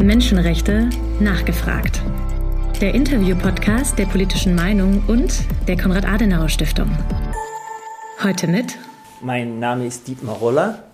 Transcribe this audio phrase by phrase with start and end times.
[0.00, 2.02] Menschenrechte nachgefragt.
[2.80, 6.88] Der Interview-Podcast der politischen Meinung und der Konrad-Adenauer-Stiftung.
[8.22, 8.78] Heute mit.
[9.20, 10.84] Mein Name ist Dietmar Roller.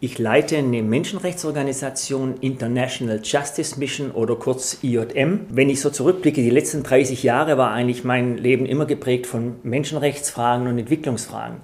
[0.00, 5.46] Ich leite eine Menschenrechtsorganisation International Justice Mission oder kurz IJM.
[5.50, 9.54] Wenn ich so zurückblicke, die letzten 30 Jahre war eigentlich mein Leben immer geprägt von
[9.62, 11.58] Menschenrechtsfragen und Entwicklungsfragen.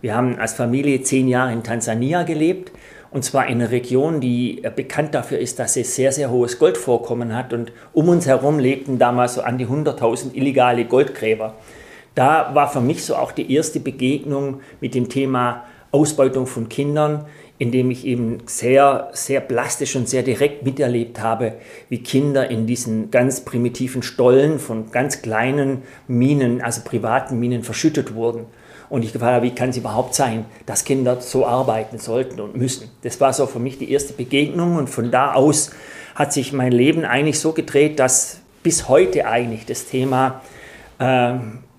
[0.00, 2.70] Wir haben als Familie zehn Jahre in Tansania gelebt
[3.10, 6.58] und zwar in einer Region, die äh, bekannt dafür ist, dass sie sehr, sehr hohes
[6.58, 7.52] Goldvorkommen hat.
[7.52, 11.54] Und um uns herum lebten damals so an die 100.000 illegale Goldgräber.
[12.14, 17.26] Da war für mich so auch die erste Begegnung mit dem Thema Ausbeutung von Kindern,
[17.58, 21.54] indem ich eben sehr, sehr plastisch und sehr direkt miterlebt habe,
[21.88, 28.14] wie Kinder in diesen ganz primitiven Stollen von ganz kleinen Minen, also privaten Minen, verschüttet
[28.14, 28.46] wurden.
[28.88, 32.56] Und ich gefragt habe, wie kann es überhaupt sein, dass Kinder so arbeiten sollten und
[32.56, 32.90] müssen.
[33.02, 35.70] Das war so für mich die erste Begegnung und von da aus
[36.14, 40.40] hat sich mein Leben eigentlich so gedreht, dass bis heute eigentlich das Thema,
[40.98, 41.34] äh,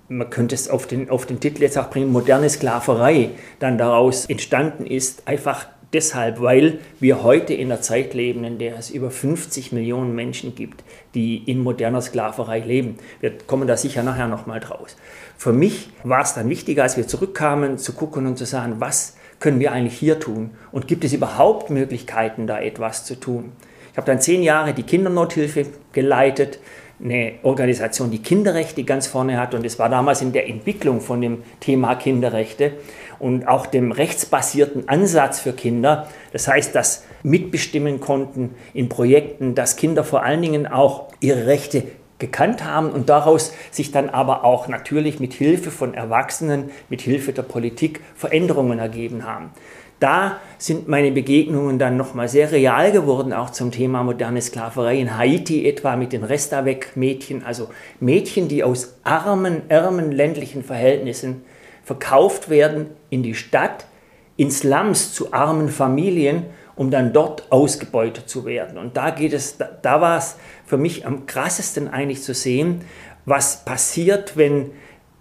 [0.10, 4.26] man könnte es auf den, auf den Titel jetzt auch bringen, moderne Sklaverei dann daraus
[4.26, 9.12] entstanden ist, einfach deshalb, weil wir heute in einer Zeit leben, in der es über
[9.12, 12.98] 50 Millionen Menschen gibt, die in moderner Sklaverei leben.
[13.20, 14.96] Wir kommen da sicher nachher nochmal draus.
[15.38, 19.16] Für mich war es dann wichtiger, als wir zurückkamen, zu gucken und zu sagen, was
[19.40, 20.52] können wir eigentlich hier tun?
[20.72, 23.52] Und gibt es überhaupt Möglichkeiten, da etwas zu tun?
[23.92, 26.60] Ich habe dann zehn Jahre die Kindernothilfe geleitet,
[27.04, 29.54] eine Organisation, die Kinderrechte ganz vorne hat.
[29.54, 32.74] Und es war damals in der Entwicklung von dem Thema Kinderrechte
[33.20, 36.08] und auch dem rechtsbasierten Ansatz für Kinder.
[36.34, 41.84] Das heißt, dass mitbestimmen konnten in Projekten, dass Kinder vor allen Dingen auch ihre Rechte
[42.20, 47.32] gekannt haben und daraus sich dann aber auch natürlich mit Hilfe von Erwachsenen, mit Hilfe
[47.32, 49.52] der Politik Veränderungen ergeben haben.
[50.00, 55.18] Da sind meine Begegnungen dann nochmal sehr real geworden, auch zum Thema moderne Sklaverei in
[55.18, 61.44] Haiti etwa mit den Restavec-Mädchen, also Mädchen, die aus armen, ärmen ländlichen Verhältnissen
[61.84, 63.88] verkauft werden in die Stadt,
[64.36, 66.46] in Slums zu armen Familien
[66.78, 68.78] um dann dort ausgebeutet zu werden.
[68.78, 72.82] Und da geht es, da, da war es für mich am krassesten eigentlich zu sehen,
[73.26, 74.72] was passiert, wenn,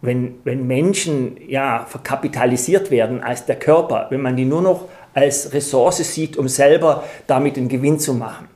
[0.03, 5.53] wenn, wenn Menschen ja, verkapitalisiert werden als der Körper, wenn man die nur noch als
[5.53, 8.49] Ressource sieht, um selber damit einen Gewinn zu machen.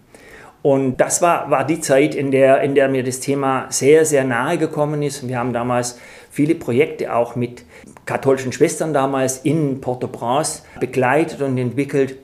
[0.62, 4.24] Und das war, war die Zeit, in der, in der mir das Thema sehr, sehr
[4.24, 5.26] nahe gekommen ist.
[5.26, 5.98] Wir haben damals
[6.30, 7.64] viele Projekte auch mit
[8.04, 12.16] katholischen Schwestern damals in Port-au-Prince begleitet und entwickelt.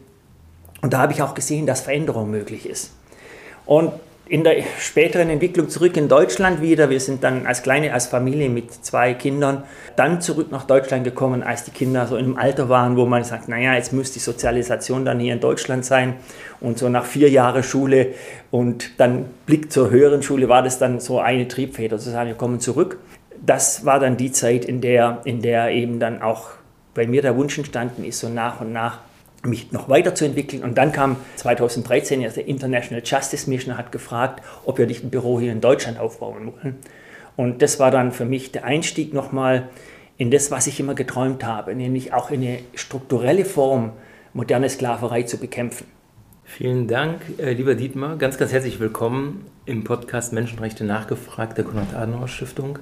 [0.83, 2.93] Und da habe ich auch gesehen, dass Veränderung möglich ist.
[3.65, 3.93] Und
[4.29, 6.91] in der späteren Entwicklung zurück in Deutschland wieder.
[6.91, 9.63] Wir sind dann als kleine, als Familie mit zwei Kindern
[9.95, 13.49] dann zurück nach Deutschland gekommen, als die Kinder so im Alter waren, wo man sagt,
[13.49, 16.15] naja, jetzt muss die Sozialisation dann hier in Deutschland sein.
[16.61, 18.15] Und so nach vier Jahren Schule
[18.51, 22.37] und dann Blick zur höheren Schule war das dann so eine Triebfeder, zu sagen, wir
[22.37, 22.99] kommen zurück.
[23.45, 26.49] Das war dann die Zeit, in der, in der eben dann auch
[26.95, 29.01] bei mir der Wunsch entstanden ist, so nach und nach
[29.45, 30.63] mich noch weiterzuentwickeln.
[30.63, 35.11] Und dann kam 2013 ja, der International Justice Mission, hat gefragt, ob wir nicht ein
[35.11, 36.77] Büro hier in Deutschland aufbauen wollen.
[37.37, 39.69] Und das war dann für mich der Einstieg nochmal
[40.17, 43.93] in das, was ich immer geträumt habe, nämlich auch in eine strukturelle Form
[44.33, 45.87] moderne Sklaverei zu bekämpfen.
[46.45, 48.17] Vielen Dank, äh, lieber Dietmar.
[48.17, 52.79] Ganz, ganz herzlich willkommen im Podcast Menschenrechte nachgefragt der Konrad-Adenauer-Stiftung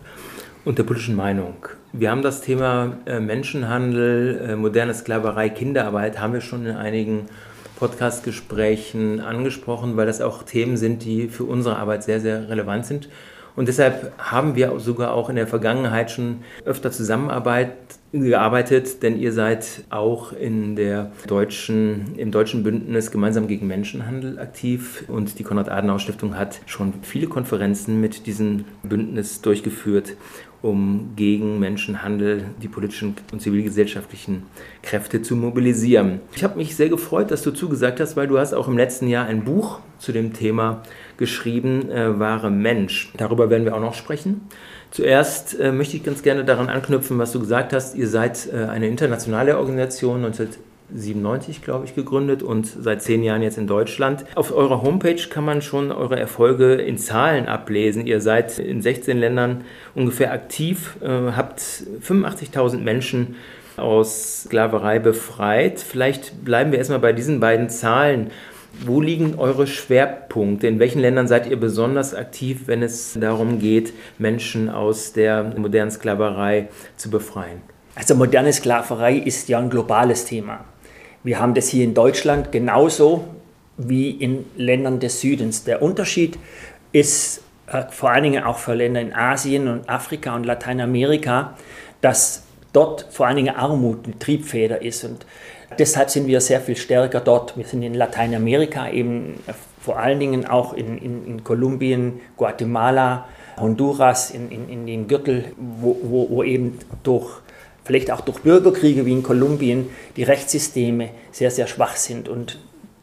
[0.65, 1.55] und der politischen Meinung.
[1.93, 7.27] Wir haben das Thema äh, Menschenhandel, äh, moderne Sklaverei, Kinderarbeit, haben wir schon in einigen
[7.77, 13.09] Podcast-Gesprächen angesprochen, weil das auch Themen sind, die für unsere Arbeit sehr, sehr relevant sind.
[13.57, 19.85] Und deshalb haben wir sogar auch in der Vergangenheit schon öfter zusammengearbeitet, denn ihr seid
[19.91, 26.63] auch in der deutschen, im deutschen Bündnis gemeinsam gegen Menschenhandel aktiv und die Konrad-Adenauer-Stiftung hat
[26.67, 30.17] schon viele Konferenzen mit diesem Bündnis durchgeführt
[30.65, 34.45] um gegen Menschenhandel die politischen und zivilgesellschaftlichen
[34.83, 36.21] Kräfte zu mobilisieren.
[36.35, 39.07] Ich habe mich sehr gefreut, dass du zugesagt hast, weil du hast auch im letzten
[39.07, 40.83] Jahr ein Buch zu dem Thema
[41.19, 43.13] geschrieben, äh, Wahre Mensch.
[43.19, 44.41] Darüber werden wir auch noch sprechen.
[44.91, 47.95] Zuerst äh, möchte ich ganz gerne daran anknüpfen, was du gesagt hast.
[47.95, 50.49] Ihr seid äh, eine internationale Organisation, 19
[50.95, 54.25] 97, glaube ich, gegründet und seit zehn Jahren jetzt in Deutschland.
[54.35, 58.07] Auf eurer Homepage kann man schon eure Erfolge in Zahlen ablesen.
[58.07, 59.65] Ihr seid in 16 Ländern
[59.95, 63.37] ungefähr aktiv, äh, habt 85.000 Menschen
[63.77, 65.81] aus Sklaverei befreit.
[65.81, 68.31] Vielleicht bleiben wir erstmal bei diesen beiden Zahlen.
[68.85, 70.67] Wo liegen eure Schwerpunkte?
[70.67, 75.91] In welchen Ländern seid ihr besonders aktiv, wenn es darum geht, Menschen aus der modernen
[75.91, 77.63] Sklaverei zu befreien?
[77.95, 80.65] Also moderne Sklaverei ist ja ein globales Thema.
[81.25, 83.25] Wir haben das hier in Deutschland genauso
[83.79, 85.65] wie in Ländern des Südens.
[85.65, 86.39] Der Unterschied
[86.93, 91.55] ist äh, vor allen Dingen auch für Länder in Asien und Afrika und Lateinamerika,
[92.03, 92.45] dass
[92.75, 95.03] dort vor allen Dingen Armut die Triebfeder ist.
[95.05, 95.25] Und
[95.79, 97.57] deshalb sind wir sehr viel stärker dort.
[97.57, 99.41] Wir sind in Lateinamerika eben
[99.81, 103.27] vor allen Dingen auch in, in, in Kolumbien, Guatemala,
[103.59, 107.41] Honduras, in, in, in dem Gürtel, wo, wo, wo eben durch,
[107.85, 112.29] vielleicht auch durch Bürgerkriege wie in Kolumbien, die Rechtssysteme sehr, sehr schwach sind.
[112.29, 112.59] Und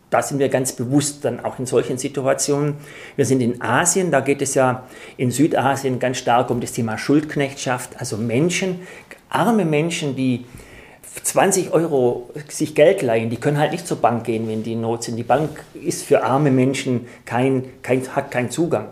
[0.10, 2.76] da sind wir ganz bewusst dann auch in solchen Situationen.
[3.16, 4.88] Wir sind in Asien, da geht es ja
[5.18, 8.82] in Südasien ganz stark um das Thema Schuldknechtschaft, also Menschen,
[9.30, 10.46] arme Menschen, die
[11.24, 14.82] 20 Euro sich Geld leihen, die können halt nicht zur Bank gehen, wenn die in
[14.82, 15.18] Not sind.
[15.18, 18.88] Die Bank ist für arme Menschen kein, kein, hat keinen Zugang.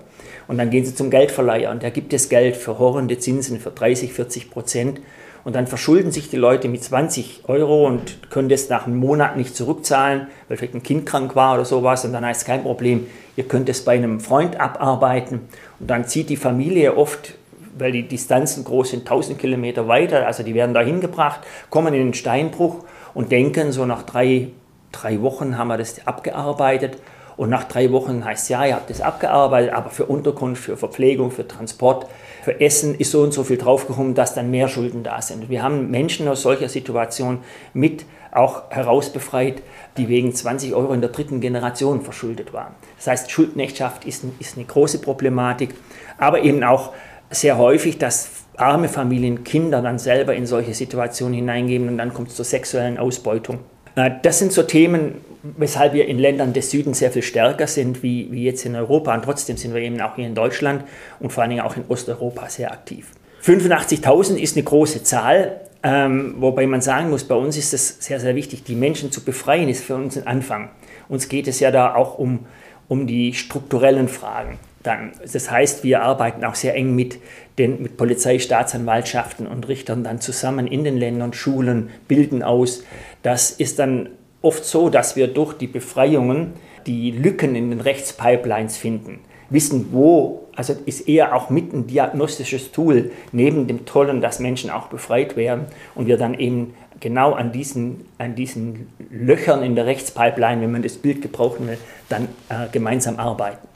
[0.47, 3.71] Und dann gehen sie zum Geldverleiher und der gibt das Geld für horrende Zinsen für
[3.71, 4.99] 30, 40 Prozent.
[5.43, 9.37] Und dann verschulden sich die Leute mit 20 Euro und können das nach einem Monat
[9.37, 12.05] nicht zurückzahlen, weil vielleicht ein Kind krank war oder sowas.
[12.05, 15.41] Und dann heißt es kein Problem, ihr könnt es bei einem Freund abarbeiten.
[15.79, 17.35] Und dann zieht die Familie oft
[17.77, 22.07] weil die Distanzen groß sind, 1000 Kilometer weiter, also die werden da hingebracht, kommen in
[22.07, 22.83] den Steinbruch
[23.13, 24.49] und denken, so nach drei,
[24.91, 26.97] drei Wochen haben wir das abgearbeitet.
[27.39, 30.75] Und nach drei Wochen heißt es, ja, ihr habt das abgearbeitet, aber für Unterkunft, für
[30.75, 32.05] Verpflegung, für Transport,
[32.43, 35.47] für Essen ist so und so viel draufgekommen, dass dann mehr Schulden da sind.
[35.47, 37.39] Wir haben Menschen aus solcher Situation
[37.73, 38.03] mit
[38.33, 39.61] auch herausbefreit,
[39.95, 42.75] die wegen 20 Euro in der dritten Generation verschuldet waren.
[42.97, 45.75] Das heißt, Schuldknechtschaft ist, ist eine große Problematik,
[46.17, 46.91] aber eben auch
[47.29, 52.27] sehr häufig, dass arme Familien Kinder dann selber in solche Situationen hineingeben und dann kommt
[52.27, 53.59] es zur sexuellen Ausbeutung.
[53.95, 58.03] Äh, das sind so Themen, weshalb wir in Ländern des Südens sehr viel stärker sind
[58.03, 59.13] wie, wie jetzt in Europa.
[59.13, 60.83] Und trotzdem sind wir eben auch hier in Deutschland
[61.19, 63.11] und vor allen Dingen auch in Osteuropa sehr aktiv.
[63.43, 68.19] 85.000 ist eine große Zahl, ähm, wobei man sagen muss, bei uns ist es sehr,
[68.19, 70.69] sehr wichtig, die Menschen zu befreien, ist für uns ein Anfang.
[71.07, 72.45] Uns geht es ja da auch um,
[72.89, 75.11] um die strukturellen Fragen dann.
[75.31, 77.19] Das heißt, wir arbeiten auch sehr eng mit,
[77.57, 82.83] den, mit Polizei, Staatsanwaltschaften und Richtern dann zusammen in den Ländern, Schulen, bilden aus.
[83.23, 84.09] Das ist dann
[84.41, 86.53] oft so, dass wir durch die Befreiungen
[86.85, 89.19] die Lücken in den Rechtspipelines finden.
[89.49, 94.69] Wissen, wo, also ist eher auch mit ein diagnostisches Tool, neben dem Tollen, dass Menschen
[94.69, 95.65] auch befreit werden
[95.95, 100.83] und wir dann eben genau an diesen, an diesen Löchern in der Rechtspipeline, wenn man
[100.83, 101.77] das Bild gebrauchen will,
[102.09, 103.67] dann äh, gemeinsam arbeiten.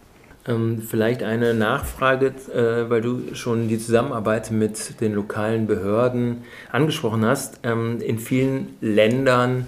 [0.45, 7.25] Ähm, vielleicht eine Nachfrage, äh, weil du schon die Zusammenarbeit mit den lokalen Behörden angesprochen
[7.25, 7.62] hast.
[7.63, 9.68] Ähm, in vielen Ländern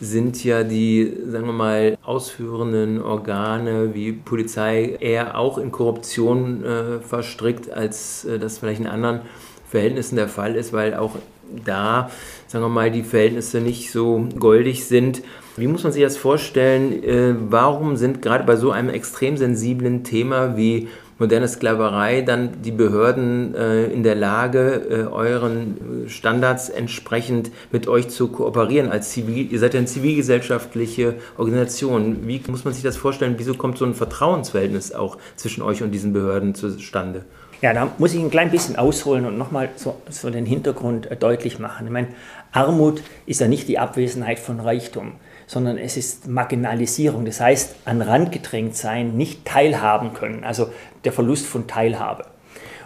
[0.00, 6.98] sind ja die, sagen wir mal, ausführenden Organe wie Polizei eher auch in Korruption äh,
[7.00, 9.20] verstrickt, als äh, das vielleicht in anderen
[9.68, 11.16] Verhältnissen der Fall ist, weil auch
[11.64, 12.10] da,
[12.46, 15.22] sagen wir mal, die Verhältnisse nicht so goldig sind.
[15.56, 17.02] Wie muss man sich das vorstellen?
[17.02, 20.88] Äh, warum sind gerade bei so einem extrem sensiblen Thema wie
[21.18, 28.08] moderne Sklaverei dann die Behörden äh, in der Lage, äh, euren Standards entsprechend mit euch
[28.08, 29.50] zu kooperieren als Zivil?
[29.50, 32.26] Ihr seid ja eine zivilgesellschaftliche Organisation.
[32.26, 33.34] Wie muss man sich das vorstellen?
[33.38, 37.24] Wieso kommt so ein Vertrauensverhältnis auch zwischen euch und diesen Behörden zustande?
[37.62, 41.58] Ja, da muss ich ein klein bisschen ausholen und nochmal so, so den Hintergrund deutlich
[41.58, 41.86] machen.
[41.86, 42.08] Ich meine,
[42.52, 45.12] Armut ist ja nicht die Abwesenheit von Reichtum
[45.46, 47.24] sondern es ist Marginalisierung.
[47.24, 50.70] Das heißt, an Rand gedrängt sein, nicht teilhaben können, also
[51.04, 52.24] der Verlust von Teilhabe.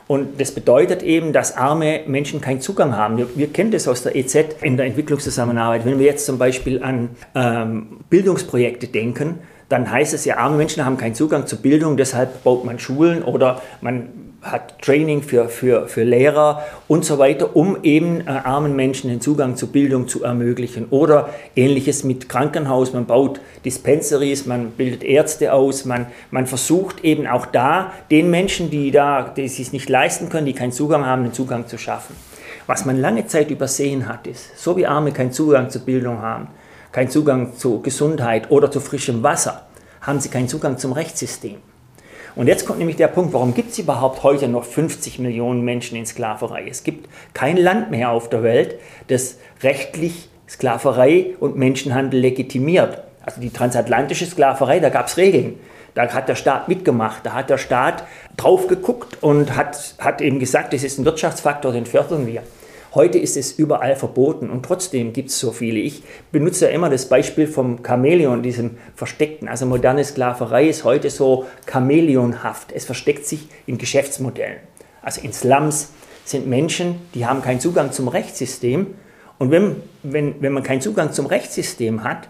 [0.07, 3.17] Und das bedeutet eben, dass arme Menschen keinen Zugang haben.
[3.17, 5.85] Wir, wir, kennen das aus der EZ in der Entwicklungszusammenarbeit.
[5.85, 9.39] Wenn wir jetzt zum Beispiel an ähm, Bildungsprojekte denken,
[9.69, 13.23] dann heißt es ja, arme Menschen haben keinen Zugang zur Bildung, deshalb baut man Schulen
[13.23, 14.09] oder man
[14.43, 19.21] hat Training für, für, für Lehrer und so weiter, um eben äh, armen Menschen den
[19.21, 20.87] Zugang zur Bildung zu ermöglichen.
[20.89, 27.27] Oder ähnliches mit Krankenhaus, man baut Dispensaries, man bildet Ärzte aus, man, man versucht eben
[27.27, 31.05] auch da den Menschen, die da, die es sich nicht leisten können, die keinen Zugang
[31.05, 32.17] haben, den Zugang zu schaffen.
[32.67, 36.49] Was man lange Zeit übersehen hat, ist, so wie Arme keinen Zugang zur Bildung haben,
[36.93, 39.67] keinen Zugang zu Gesundheit oder zu frischem Wasser,
[40.01, 41.57] haben sie keinen Zugang zum Rechtssystem.
[42.37, 45.97] Und jetzt kommt nämlich der Punkt, warum gibt es überhaupt heute noch 50 Millionen Menschen
[45.97, 46.67] in Sklaverei?
[46.69, 48.77] Es gibt kein Land mehr auf der Welt,
[49.09, 53.03] das rechtlich Sklaverei und Menschenhandel legitimiert.
[53.25, 55.59] Also die transatlantische Sklaverei, da gab es Regeln.
[55.95, 58.05] Da hat der Staat mitgemacht, da hat der Staat
[58.37, 62.43] drauf geguckt und hat, hat eben gesagt, das ist ein Wirtschaftsfaktor, den fördern wir.
[62.93, 65.79] Heute ist es überall verboten und trotzdem gibt es so viele.
[65.79, 69.47] Ich benutze ja immer das Beispiel vom Chamäleon, diesem Versteckten.
[69.47, 72.73] Also moderne Sklaverei ist heute so chamäleonhaft.
[72.73, 74.59] Es versteckt sich in Geschäftsmodellen.
[75.03, 75.91] Also in Slums
[76.25, 78.89] sind Menschen, die haben keinen Zugang zum Rechtssystem.
[79.39, 82.29] Und wenn, wenn, wenn man keinen Zugang zum Rechtssystem hat,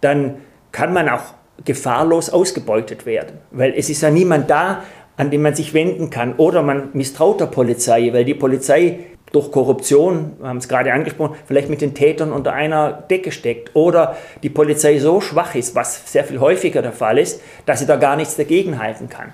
[0.00, 0.36] dann
[0.72, 3.38] kann man auch gefahrlos ausgebeutet werden.
[3.52, 4.82] Weil es ist ja niemand da,
[5.22, 6.34] an den man sich wenden kann.
[6.34, 8.98] Oder man misstraut der Polizei, weil die Polizei
[9.30, 13.76] durch Korruption, wir haben es gerade angesprochen, vielleicht mit den Tätern unter einer Decke steckt.
[13.76, 17.86] Oder die Polizei so schwach ist, was sehr viel häufiger der Fall ist, dass sie
[17.86, 19.32] da gar nichts dagegen halten kann.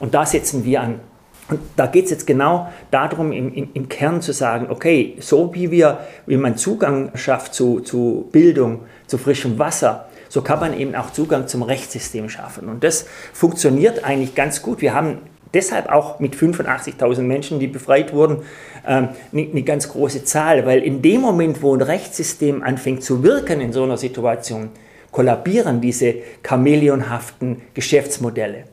[0.00, 1.00] Und da setzen wir an.
[1.48, 5.54] Und da geht es jetzt genau darum, im, im, im, Kern zu sagen, okay, so
[5.54, 10.78] wie wir, wie man Zugang schafft zu, zu Bildung, zu frischem Wasser, so kann man
[10.78, 12.68] eben auch Zugang zum Rechtssystem schaffen.
[12.68, 14.80] Und das funktioniert eigentlich ganz gut.
[14.80, 15.18] Wir haben
[15.54, 18.42] deshalb auch mit 85.000 Menschen, die befreit wurden,
[18.86, 23.60] ähm, eine ganz große Zahl, weil in dem Moment, wo ein Rechtssystem anfängt zu wirken
[23.60, 24.70] in so einer Situation,
[25.10, 26.14] kollabieren diese
[26.46, 28.64] chameleonhaften Geschäftsmodelle.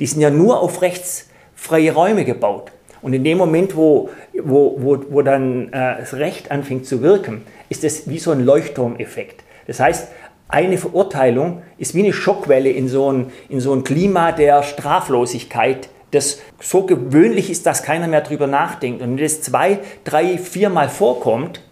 [0.00, 2.72] Die sind ja nur auf rechtsfreie Räume gebaut.
[3.02, 7.42] Und in dem Moment, wo, wo, wo, wo dann äh, das Recht anfängt zu wirken,
[7.68, 9.42] ist das wie so ein Leuchtturmeffekt.
[9.66, 10.08] Das heißt,
[10.52, 15.88] eine Verurteilung ist wie eine Schockwelle in so ein, in so ein Klima der Straflosigkeit,
[16.10, 19.00] das so gewöhnlich ist, dass keiner mehr drüber nachdenkt.
[19.02, 21.62] Und wenn das zwei, drei, viermal vorkommt,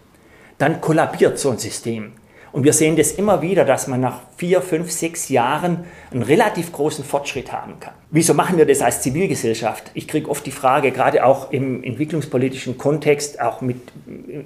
[0.57, 2.13] dann kollabiert so ein System.
[2.51, 6.73] Und wir sehen das immer wieder, dass man nach vier, fünf, sechs Jahren einen relativ
[6.73, 7.93] großen Fortschritt haben kann.
[8.09, 9.91] Wieso machen wir das als Zivilgesellschaft?
[9.93, 13.77] Ich kriege oft die Frage, gerade auch im entwicklungspolitischen Kontext, auch mit,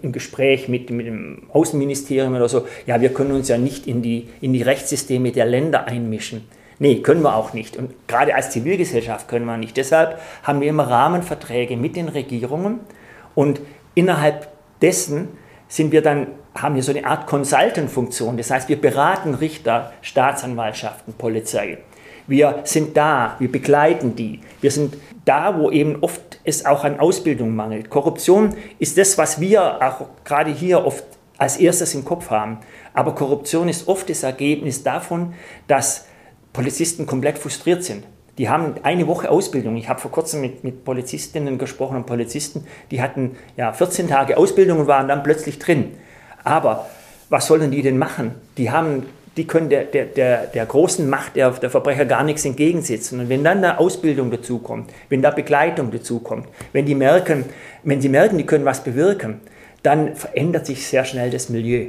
[0.04, 4.04] im Gespräch mit, mit dem Außenministerium oder so, ja, wir können uns ja nicht in
[4.04, 6.44] die, in die Rechtssysteme der Länder einmischen.
[6.78, 7.78] Nee, können wir auch nicht.
[7.78, 9.78] Und gerade als Zivilgesellschaft können wir nicht.
[9.78, 12.82] Deshalb haben wir immer Rahmenverträge mit den Regierungen
[13.34, 13.62] und
[13.96, 14.50] innerhalb
[14.82, 15.30] dessen
[15.68, 18.38] sind wir dann, haben wir so eine Art Consultant-Funktion.
[18.38, 21.80] Das heißt, wir beraten Richter, Staatsanwaltschaften, Polizei.
[22.28, 24.40] Wir sind da, wir begleiten die.
[24.62, 27.90] Wir sind da, wo eben oft es auch an Ausbildung mangelt.
[27.90, 31.04] Korruption ist das, was wir auch gerade hier oft
[31.38, 32.60] als erstes im Kopf haben.
[32.94, 35.34] Aber Korruption ist oft das Ergebnis davon,
[35.68, 36.06] dass
[36.54, 38.06] Polizisten komplett frustriert sind.
[38.38, 39.76] Die haben eine Woche Ausbildung.
[39.78, 44.38] Ich habe vor kurzem mit, mit Polizistinnen gesprochen und Polizisten, die hatten ja 14 Tage
[44.38, 45.92] Ausbildung und waren dann plötzlich drin.
[46.46, 46.88] Aber
[47.30, 48.32] was sollen die denn machen?
[48.58, 49.04] Die, haben,
[49.36, 53.20] die können der, der, der, der großen Macht der, der Verbrecher gar nichts entgegensetzen.
[53.20, 57.46] Und wenn dann da Ausbildung dazukommt, wenn da Begleitung dazukommt, wenn die merken,
[57.84, 59.42] wenn sie merken, die können was bewirken,
[59.84, 61.88] dann verändert sich sehr schnell das Milieu.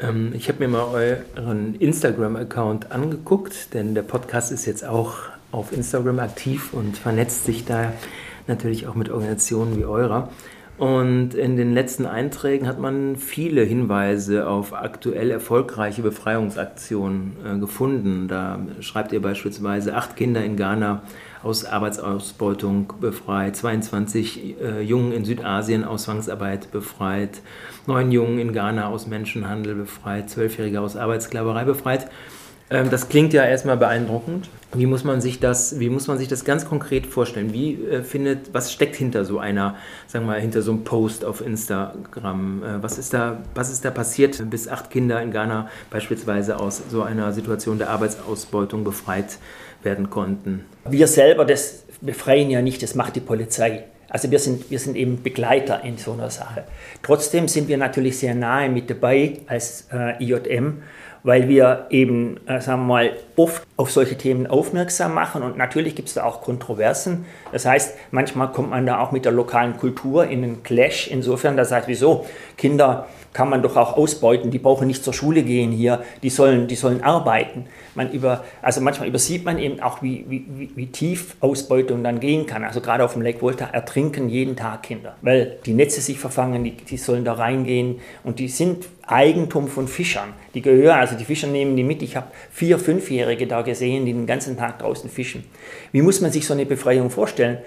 [0.00, 5.14] Ähm, ich habe mir mal euren Instagram-Account angeguckt, denn der Podcast ist jetzt auch
[5.52, 7.92] auf Instagram aktiv und vernetzt sich da
[8.46, 10.28] natürlich auch mit Organisationen wie eurer.
[10.78, 18.28] Und in den letzten Einträgen hat man viele Hinweise auf aktuell erfolgreiche Befreiungsaktionen äh, gefunden.
[18.28, 21.02] Da schreibt ihr beispielsweise acht Kinder in Ghana
[21.42, 27.40] aus Arbeitsausbeutung befreit, 22 äh, Jungen in Südasien aus Zwangsarbeit befreit,
[27.86, 32.10] neun Jungen in Ghana aus Menschenhandel befreit, zwölfjährige aus Arbeitssklaverei befreit.
[32.68, 34.48] Ähm, das klingt ja erstmal beeindruckend.
[34.74, 37.52] Wie muss man sich das, wie muss man sich das ganz konkret vorstellen?
[37.52, 41.24] Wie äh, findet, was steckt hinter so einer, sagen wir mal, hinter so einem Post
[41.24, 42.62] auf Instagram?
[42.62, 46.82] Äh, was ist da, was ist da passiert, bis acht Kinder in Ghana beispielsweise aus
[46.90, 49.38] so einer Situation der Arbeitsausbeutung befreit
[49.82, 50.64] werden konnten?
[50.88, 53.84] Wir selber das befreien ja nicht, das macht die Polizei.
[54.08, 56.64] Also wir sind, wir sind eben Begleiter in so einer Sache.
[57.02, 60.82] Trotzdem sind wir natürlich sehr nahe mit dabei als äh, IJM
[61.26, 65.94] weil wir eben, äh, sagen wir mal, oft auf solche Themen aufmerksam machen und natürlich
[65.94, 67.26] gibt es da auch Kontroversen.
[67.52, 71.08] Das heißt, manchmal kommt man da auch mit der lokalen Kultur in einen Clash.
[71.08, 72.26] Insofern, das heißt, wieso?
[72.56, 76.68] Kinder kann man doch auch ausbeuten, die brauchen nicht zur Schule gehen hier, die sollen,
[76.68, 77.66] die sollen arbeiten.
[77.94, 82.46] Man über, also manchmal übersieht man eben auch, wie, wie, wie tief Ausbeutung dann gehen
[82.46, 82.64] kann.
[82.64, 86.64] Also gerade auf dem Lake Volta ertrinken jeden Tag Kinder, weil die Netze sich verfangen,
[86.64, 90.30] die, die sollen da reingehen und die sind Eigentum von Fischern.
[90.54, 92.02] Die gehören, also die Fischer nehmen die mit.
[92.02, 95.44] Ich habe vier, fünfjährige da gesehen, die den ganzen Tag draußen fischen.
[95.92, 97.58] Wie muss man sich so eine Befreiung vorstellen?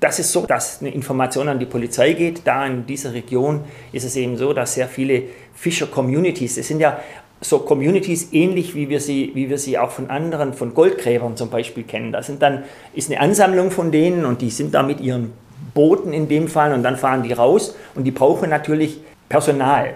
[0.00, 2.42] das ist so, dass eine Information an die Polizei geht.
[2.44, 7.00] Da in dieser Region ist es eben so, dass sehr viele Fischer-Communities, es sind ja
[7.40, 11.50] so Communities ähnlich wie wir sie, wie wir sie auch von anderen, von Goldgräbern zum
[11.50, 12.12] Beispiel kennen.
[12.12, 15.32] Da sind dann, ist eine Ansammlung von denen und die sind da mit ihren
[15.74, 19.94] Booten in dem Fall und dann fahren die raus und die brauchen natürlich Personal.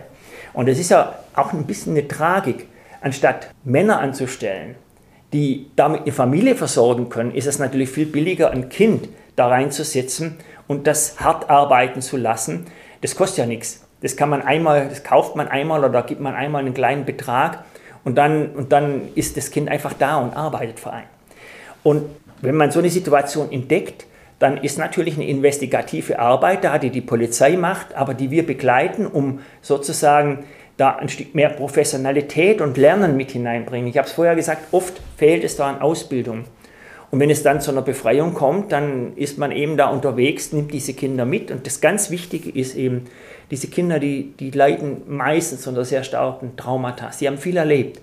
[0.53, 2.67] Und es ist ja auch ein bisschen eine Tragik.
[3.01, 4.75] Anstatt Männer anzustellen,
[5.33, 10.39] die damit eine Familie versorgen können, ist es natürlich viel billiger, ein Kind da reinzusetzen
[10.67, 12.67] und das hart arbeiten zu lassen.
[13.01, 13.85] Das kostet ja nichts.
[14.01, 17.65] Das kann man einmal, das kauft man einmal oder gibt man einmal einen kleinen Betrag
[18.05, 21.09] und dann, und dann ist das Kind einfach da und arbeitet für einen.
[21.83, 22.05] Und
[22.41, 24.07] wenn man so eine Situation entdeckt,
[24.39, 29.07] dann ist natürlich eine investigative Arbeit da, die die Polizei macht, aber die wir begleiten,
[29.07, 30.45] um sozusagen
[30.79, 33.91] da ein Stück mehr Professionalität und Lernen mit hineinbringen.
[33.91, 36.45] Ich habe es vorher gesagt, oft fehlt es da an Ausbildung.
[37.11, 40.73] Und wenn es dann zu einer Befreiung kommt, dann ist man eben da unterwegs, nimmt
[40.73, 41.51] diese Kinder mit.
[41.51, 43.07] Und das ganz Wichtige ist eben,
[43.51, 47.11] diese Kinder, die, die leiden meistens unter sehr starken Traumata.
[47.13, 48.01] Sie haben viel erlebt.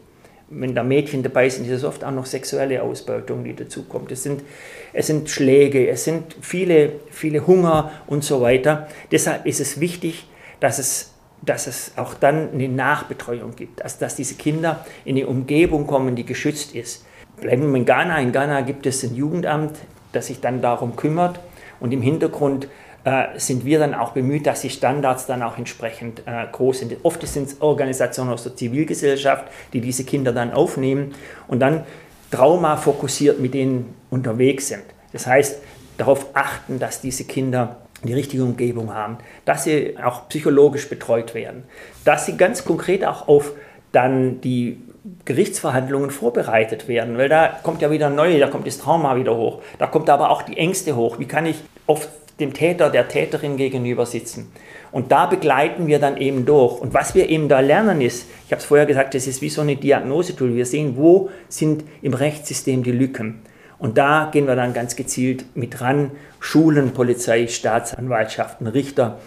[0.50, 4.12] Wenn da Mädchen dabei sind, ist es oft auch noch sexuelle Ausbeutung, die dazukommt.
[4.12, 4.44] Es sind,
[4.91, 8.88] es sind Schläge, es sind viele, viele Hunger und so weiter.
[9.12, 10.27] Deshalb ist es wichtig,
[10.60, 11.14] dass es
[11.45, 16.15] dass es auch dann eine Nachbetreuung gibt, also dass diese Kinder in eine Umgebung kommen,
[16.15, 17.05] die geschützt ist.
[17.39, 18.19] Bleiben wir in Ghana.
[18.19, 19.77] In Ghana gibt es ein Jugendamt,
[20.11, 21.39] das sich dann darum kümmert.
[21.79, 22.67] Und im Hintergrund
[23.03, 26.97] äh, sind wir dann auch bemüht, dass die Standards dann auch entsprechend äh, groß sind.
[27.03, 31.13] Oft sind es Organisationen aus der Zivilgesellschaft, die diese Kinder dann aufnehmen
[31.47, 31.83] und dann
[32.31, 34.83] Trauma fokussiert mit denen unterwegs sind.
[35.13, 35.61] Das heißt,
[35.97, 41.63] darauf achten, dass diese Kinder die richtige Umgebung haben, dass sie auch psychologisch betreut werden,
[42.03, 43.53] dass sie ganz konkret auch auf
[43.91, 44.77] dann die
[45.23, 49.61] Gerichtsverhandlungen vorbereitet werden, weil da kommt ja wieder neu, da kommt das Trauma wieder hoch,
[49.77, 51.19] da kommt aber auch die Ängste hoch.
[51.19, 52.09] Wie kann ich oft
[52.39, 54.51] dem Täter, der Täterin gegenüber sitzen?
[54.91, 56.79] Und da begleiten wir dann eben durch.
[56.79, 59.49] Und was wir eben da lernen ist, ich habe es vorher gesagt, das ist wie
[59.49, 60.55] so eine Diagnosetool.
[60.55, 63.41] Wir sehen, wo sind im Rechtssystem die Lücken.
[63.77, 66.12] Und da gehen wir dann ganz gezielt mit ran.
[66.39, 69.20] Schulen, Polizei, Staatsanwaltschaften, Richter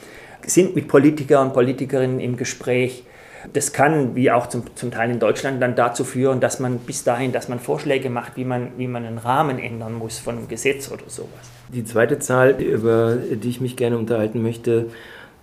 [0.47, 3.05] sind mit Politikern und Politikerinnen im Gespräch
[3.52, 7.05] das kann, wie auch zum, zum Teil in Deutschland, dann dazu führen, dass man bis
[7.05, 10.49] dahin, dass man Vorschläge macht, wie man, wie man einen Rahmen ändern muss von einem
[10.49, 11.31] Gesetz oder sowas.
[11.69, 14.87] Die zweite Zahl, über die ich mich gerne unterhalten möchte,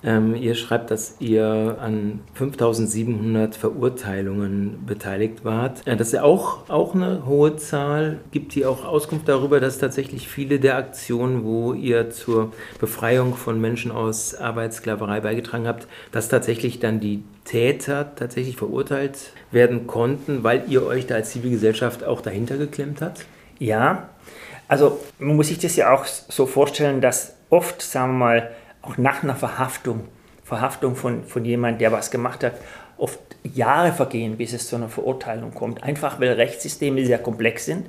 [0.06, 5.86] ähm, ihr schreibt, dass ihr an 5700 Verurteilungen beteiligt wart.
[5.88, 8.20] Äh, das ist ja auch, auch eine hohe Zahl.
[8.32, 13.60] Gibt die auch Auskunft darüber, dass tatsächlich viele der Aktionen, wo ihr zur Befreiung von
[13.60, 20.66] Menschen aus Arbeitssklaverei beigetragen habt, dass tatsächlich dann die Täter tatsächlich verurteilt werden konnten, weil
[20.68, 23.26] ihr euch da als Zivilgesellschaft auch dahinter geklemmt habt?
[23.58, 24.10] Ja,
[24.68, 28.52] also man muss sich das ja auch so vorstellen, dass oft, sagen wir mal,
[28.86, 30.02] auch nach einer Verhaftung,
[30.43, 32.54] Verhaftung von, von jemandem, der was gemacht hat,
[32.98, 35.84] oft Jahre vergehen, bis es zu einer Verurteilung kommt.
[35.84, 37.88] Einfach weil Rechtssysteme sehr komplex sind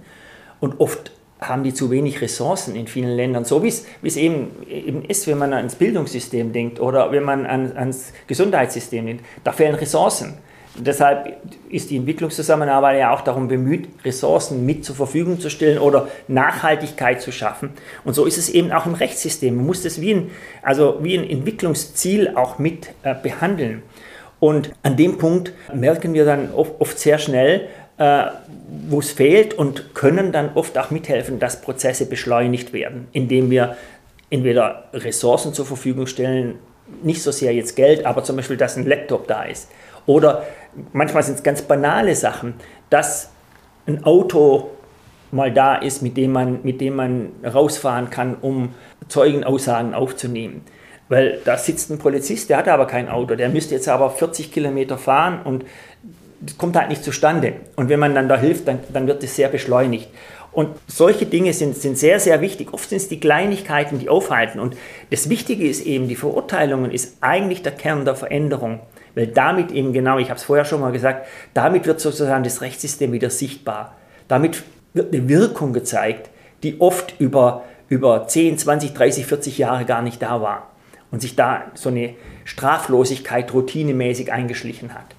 [0.60, 5.04] und oft haben die zu wenig Ressourcen in vielen Ländern, so wie es eben, eben
[5.04, 9.24] ist, wenn man ans Bildungssystem denkt oder wenn man an, ans Gesundheitssystem denkt.
[9.44, 10.38] Da fehlen Ressourcen.
[10.78, 11.36] Deshalb
[11.70, 17.20] ist die Entwicklungszusammenarbeit ja auch darum bemüht, Ressourcen mit zur Verfügung zu stellen oder Nachhaltigkeit
[17.22, 17.70] zu schaffen.
[18.04, 19.56] Und so ist es eben auch im Rechtssystem.
[19.56, 20.30] Man muss das wie ein,
[20.62, 23.82] also wie ein Entwicklungsziel auch mit äh, behandeln.
[24.38, 28.24] Und an dem Punkt merken wir dann oft, oft sehr schnell, äh,
[28.88, 33.76] wo es fehlt und können dann oft auch mithelfen, dass Prozesse beschleunigt werden, indem wir
[34.28, 36.56] entweder Ressourcen zur Verfügung stellen,
[37.02, 39.68] nicht so sehr jetzt Geld, aber zum Beispiel, dass ein Laptop da ist
[40.06, 40.46] oder
[40.92, 42.54] manchmal sind es ganz banale Sachen,
[42.90, 43.30] dass
[43.86, 44.70] ein Auto
[45.32, 48.74] mal da ist, mit dem man, mit dem man rausfahren kann, um
[49.08, 50.62] Zeugenaussagen aufzunehmen.
[51.08, 54.52] Weil da sitzt ein Polizist, der hat aber kein Auto, der müsste jetzt aber 40
[54.52, 55.64] Kilometer fahren und
[56.40, 57.54] das kommt halt nicht zustande.
[57.76, 60.08] Und wenn man dann da hilft, dann, dann wird es sehr beschleunigt.
[60.52, 62.72] Und solche Dinge sind, sind sehr, sehr wichtig.
[62.72, 64.58] Oft sind es die Kleinigkeiten, die aufhalten.
[64.58, 64.76] Und
[65.10, 68.80] das Wichtige ist eben, die Verurteilungen ist eigentlich der Kern der Veränderung.
[69.16, 72.60] Weil damit eben genau, ich habe es vorher schon mal gesagt, damit wird sozusagen das
[72.60, 73.96] Rechtssystem wieder sichtbar.
[74.28, 76.28] Damit wird eine Wirkung gezeigt,
[76.62, 80.70] die oft über, über 10, 20, 30, 40 Jahre gar nicht da war.
[81.10, 85.14] Und sich da so eine Straflosigkeit routinemäßig eingeschlichen hat.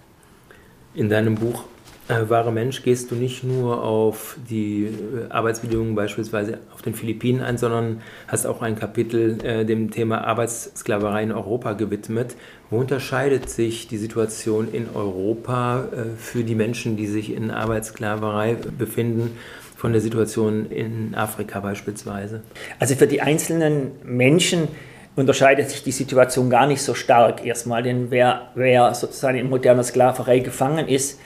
[0.94, 1.64] In deinem Buch
[2.08, 7.42] äh, Wahre Mensch gehst du nicht nur auf die äh, Arbeitsbedingungen beispielsweise auf den Philippinen
[7.42, 12.36] ein, sondern hast auch ein Kapitel äh, dem Thema Arbeitssklaverei in Europa gewidmet.
[12.70, 18.58] Wo unterscheidet sich die Situation in Europa äh, für die Menschen, die sich in Arbeitssklaverei
[18.78, 19.38] befinden?
[19.78, 22.42] von der Situation in Afrika beispielsweise?
[22.80, 24.68] Also für die einzelnen Menschen
[25.16, 29.84] unterscheidet sich die Situation gar nicht so stark erstmal, denn wer, wer sozusagen in moderner
[29.84, 31.20] Sklaverei gefangen ist,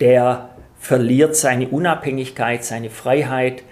[0.00, 3.62] der verliert seine Unabhängigkeit, seine Freiheit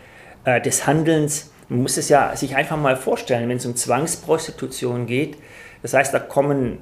[0.45, 1.53] äh, des Handelns.
[1.69, 5.37] Man muss es ja sich einfach mal vorstellen, wenn es um Zwangsprostitution geht.
[5.83, 6.79] Das heißt, da kommen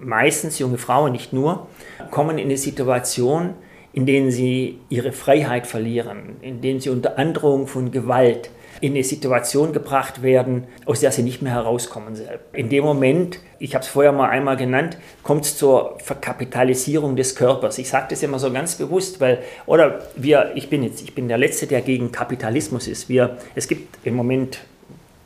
[0.00, 1.66] meistens junge Frauen, nicht nur,
[2.10, 3.54] kommen in eine Situation,
[3.92, 9.04] in denen sie ihre Freiheit verlieren, in denen sie unter Androhung von Gewalt in eine
[9.04, 12.44] Situation gebracht werden, aus der sie nicht mehr herauskommen selbst.
[12.52, 17.36] In dem Moment, ich habe es vorher mal einmal genannt, kommt es zur Verkapitalisierung des
[17.36, 17.78] Körpers.
[17.78, 21.28] Ich sage das immer so ganz bewusst, weil, oder wir, ich bin jetzt, ich bin
[21.28, 23.08] der Letzte, der gegen Kapitalismus ist.
[23.08, 24.60] Wir, es gibt im Moment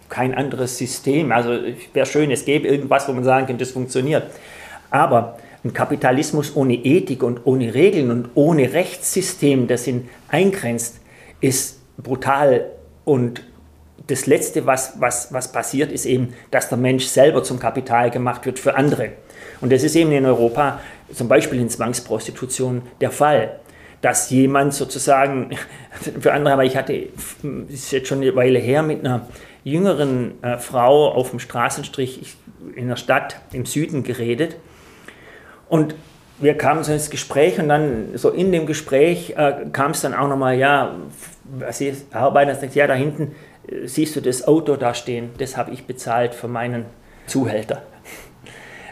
[0.09, 1.33] kein anderes System.
[1.33, 1.51] Also
[1.93, 4.25] wäre schön, es gäbe irgendwas, wo man sagen könnte, das funktioniert.
[4.91, 11.01] Aber ein Kapitalismus ohne Ethik und ohne Regeln und ohne Rechtssystem, das ihn eingrenzt,
[11.41, 12.67] ist brutal.
[13.05, 13.43] Und
[14.07, 18.45] das Letzte, was, was, was passiert, ist eben, dass der Mensch selber zum Kapital gemacht
[18.45, 19.13] wird für andere.
[19.61, 20.81] Und das ist eben in Europa,
[21.13, 23.61] zum Beispiel in Zwangsprostitution, der Fall.
[24.01, 25.57] Dass jemand sozusagen,
[26.21, 27.09] für andere, aber ich hatte,
[27.69, 29.29] ist jetzt schon eine Weile her, mit einer
[29.63, 32.37] jüngeren äh, Frau auf dem Straßenstrich
[32.77, 34.57] in der Stadt im Süden geredet.
[35.69, 35.95] Und
[36.39, 40.15] wir kamen so ins Gespräch und dann so in dem Gespräch äh, kam es dann
[40.15, 40.95] auch nochmal, ja,
[41.71, 43.35] sie arbeiten, sagt, ja, da hinten
[43.69, 46.87] äh, siehst du das Auto da stehen, das habe ich bezahlt für meinen
[47.27, 47.83] Zuhälter.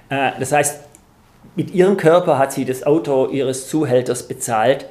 [0.08, 0.80] Äh, das heißt,
[1.56, 4.86] mit ihrem Körper hat sie das Auto ihres Zuhälters bezahlt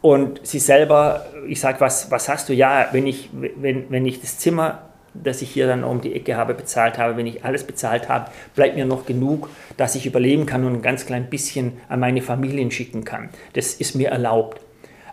[0.00, 2.54] und sie selber, ich sage, was, was hast du?
[2.54, 4.82] Ja, wenn ich, wenn, wenn ich das Zimmer,
[5.14, 8.30] das ich hier dann um die Ecke habe, bezahlt habe, wenn ich alles bezahlt habe,
[8.54, 12.22] bleibt mir noch genug, dass ich überleben kann und ein ganz klein bisschen an meine
[12.22, 13.30] Familien schicken kann.
[13.54, 14.60] Das ist mir erlaubt.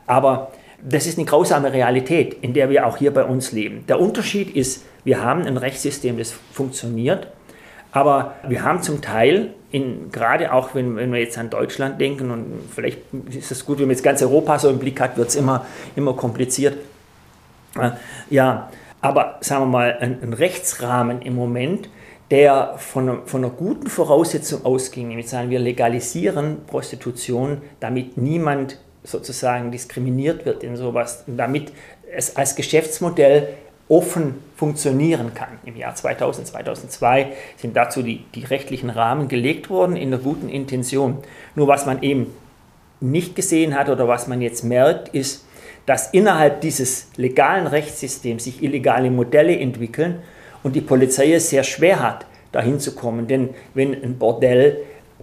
[0.07, 0.51] Aber
[0.83, 3.85] das ist eine grausame Realität, in der wir auch hier bei uns leben.
[3.87, 7.27] Der Unterschied ist, wir haben ein Rechtssystem, das funktioniert
[7.95, 12.29] aber wir haben zum Teil, in, gerade auch wenn, wenn wir jetzt an Deutschland denken,
[12.29, 15.29] und vielleicht ist es gut, wenn man jetzt ganz Europa so im Blick hat, wird
[15.29, 16.75] es immer, immer kompliziert.
[18.29, 18.69] Ja,
[19.05, 21.89] aber sagen wir mal, ein, Rechtsrahmen im Moment,
[22.31, 29.71] der von, von einer guten Voraussetzung ausging, nämlich sagen wir legalisieren Prostitution, damit niemand sozusagen
[29.71, 31.71] diskriminiert wird in sowas, damit
[32.15, 33.49] es als Geschäftsmodell
[33.87, 35.59] offen funktionieren kann.
[35.65, 40.49] Im Jahr 2000, 2002 sind dazu die, die rechtlichen Rahmen gelegt worden in der guten
[40.49, 41.19] Intention.
[41.53, 42.33] Nur was man eben
[42.99, 45.45] nicht gesehen hat oder was man jetzt merkt, ist,
[45.85, 50.19] dass innerhalb dieses legalen Rechtssystems sich illegale Modelle entwickeln
[50.63, 53.27] und die Polizei es sehr schwer hat, dahin zu kommen.
[53.27, 54.77] Denn wenn ein Bordell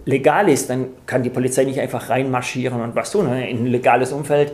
[0.05, 3.27] legal ist, dann kann die Polizei nicht einfach reinmarschieren und was tun.
[3.27, 4.53] In ein legales Umfeld,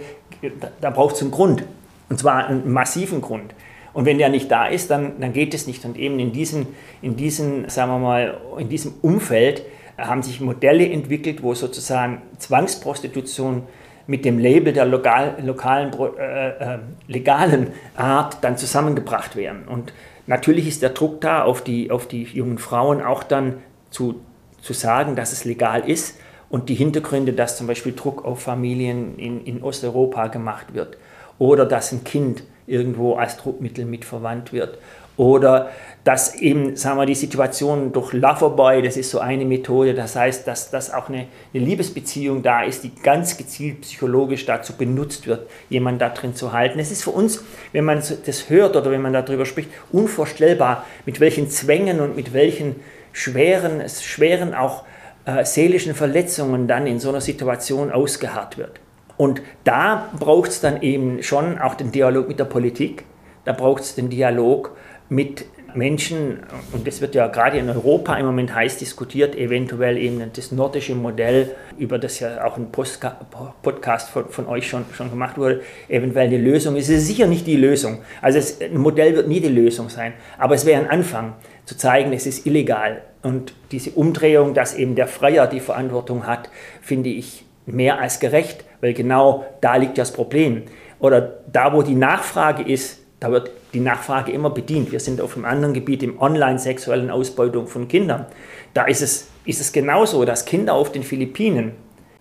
[0.81, 1.63] da, braucht es einen Grund.
[2.09, 3.53] Und zwar einen massiven Grund.
[3.93, 5.85] Und wenn der nicht da ist, dann, dann geht es nicht.
[5.85, 6.67] Und eben in diesem,
[7.01, 9.63] in diesem, sagen wir mal, in diesem Umfeld
[9.97, 13.63] haben sich Modelle entwickelt, wo sozusagen Zwangsprostitution
[14.09, 19.67] mit dem Label der lokal, lokalen, äh, äh, legalen Art dann zusammengebracht werden.
[19.67, 19.93] Und
[20.25, 23.59] natürlich ist der Druck da auf die, auf die jungen Frauen auch dann
[23.91, 24.19] zu,
[24.63, 26.17] zu sagen, dass es legal ist
[26.49, 30.97] und die Hintergründe, dass zum Beispiel Druck auf Familien in, in Osteuropa gemacht wird
[31.37, 34.79] oder dass ein Kind irgendwo als Druckmittel mit verwandt wird.
[35.17, 35.69] Oder
[36.03, 40.47] dass eben, sagen wir, die Situation durch Loverboy, das ist so eine Methode, das heißt,
[40.47, 45.49] dass, dass auch eine, eine Liebesbeziehung da ist, die ganz gezielt psychologisch dazu benutzt wird,
[45.69, 46.79] jemanden da drin zu halten.
[46.79, 51.19] Es ist für uns, wenn man das hört oder wenn man darüber spricht, unvorstellbar, mit
[51.19, 52.77] welchen Zwängen und mit welchen
[53.11, 54.85] schweren, schweren auch
[55.25, 58.79] äh, seelischen Verletzungen dann in so einer Situation ausgeharrt wird.
[59.17, 63.03] Und da braucht es dann eben schon auch den Dialog mit der Politik,
[63.43, 64.71] da braucht es den Dialog
[65.09, 66.39] mit Menschen,
[66.71, 70.95] und das wird ja gerade in Europa im Moment heiß diskutiert, eventuell eben das nordische
[70.95, 76.27] Modell, über das ja auch ein Podcast von, von euch schon, schon gemacht wurde, eventuell
[76.27, 76.75] eine Lösung.
[76.75, 77.99] Es ist sicher nicht die Lösung.
[78.21, 81.33] Also es, ein Modell wird nie die Lösung sein, aber es wäre ein Anfang
[81.65, 83.01] zu zeigen, es ist illegal.
[83.21, 86.49] Und diese Umdrehung, dass eben der Freier die Verantwortung hat,
[86.81, 90.63] finde ich mehr als gerecht, weil genau da liegt das Problem.
[90.99, 94.91] Oder da, wo die Nachfrage ist, da wird die Nachfrage immer bedient.
[94.91, 98.25] Wir sind auf einem anderen Gebiet, im Online-sexuellen Ausbeutung von Kindern.
[98.73, 101.73] Da ist es, ist es genauso, dass Kinder auf den Philippinen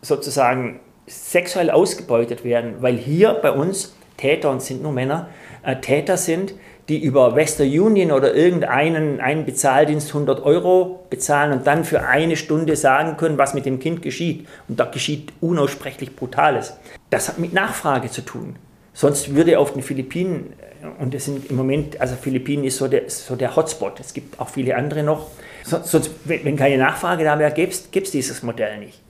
[0.03, 5.29] sozusagen sexuell ausgebeutet werden, weil hier bei uns Täter, und sind nur Männer,
[5.63, 6.55] äh, Täter sind,
[6.89, 12.37] die über Western Union oder irgendeinen einen Bezahldienst 100 Euro bezahlen und dann für eine
[12.37, 14.47] Stunde sagen können, was mit dem Kind geschieht.
[14.69, 16.77] Und da geschieht unaussprechlich Brutales.
[17.11, 18.57] Das hat mit Nachfrage zu tun.
[18.95, 20.55] Sonst würde auf den Philippinen,
[20.99, 24.41] und das sind im Moment, also Philippinen ist so der, so der Hotspot, es gibt
[24.41, 25.27] auch viele andere noch,
[25.65, 29.01] sonst, wenn keine Nachfrage da wäre, gäbe es dieses Modell nicht.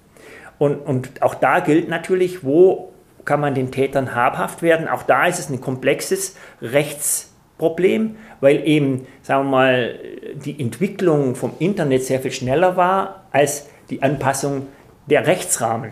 [0.58, 2.92] Und, und auch da gilt natürlich, wo
[3.24, 4.88] kann man den Tätern habhaft werden.
[4.88, 7.28] Auch da ist es ein komplexes Rechts-
[7.58, 9.98] Problem, weil eben, sagen wir mal,
[10.44, 14.68] die Entwicklung vom Internet sehr viel schneller war als die Anpassung
[15.06, 15.90] der Rechtsrahmen.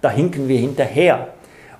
[0.00, 1.28] Da hinken wir hinterher.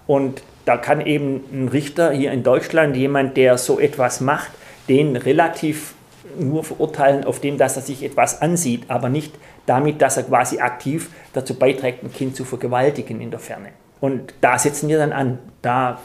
[0.06, 4.50] Und da kann eben ein Richter hier in Deutschland, jemand, der so etwas macht,
[4.88, 5.94] den relativ
[6.38, 9.34] nur verurteilen auf dem, dass er sich etwas ansieht, aber nicht
[9.66, 13.68] damit, dass er quasi aktiv dazu beiträgt, ein Kind zu vergewaltigen in der Ferne.
[14.00, 15.38] Und da setzen wir dann an.
[15.62, 16.00] Da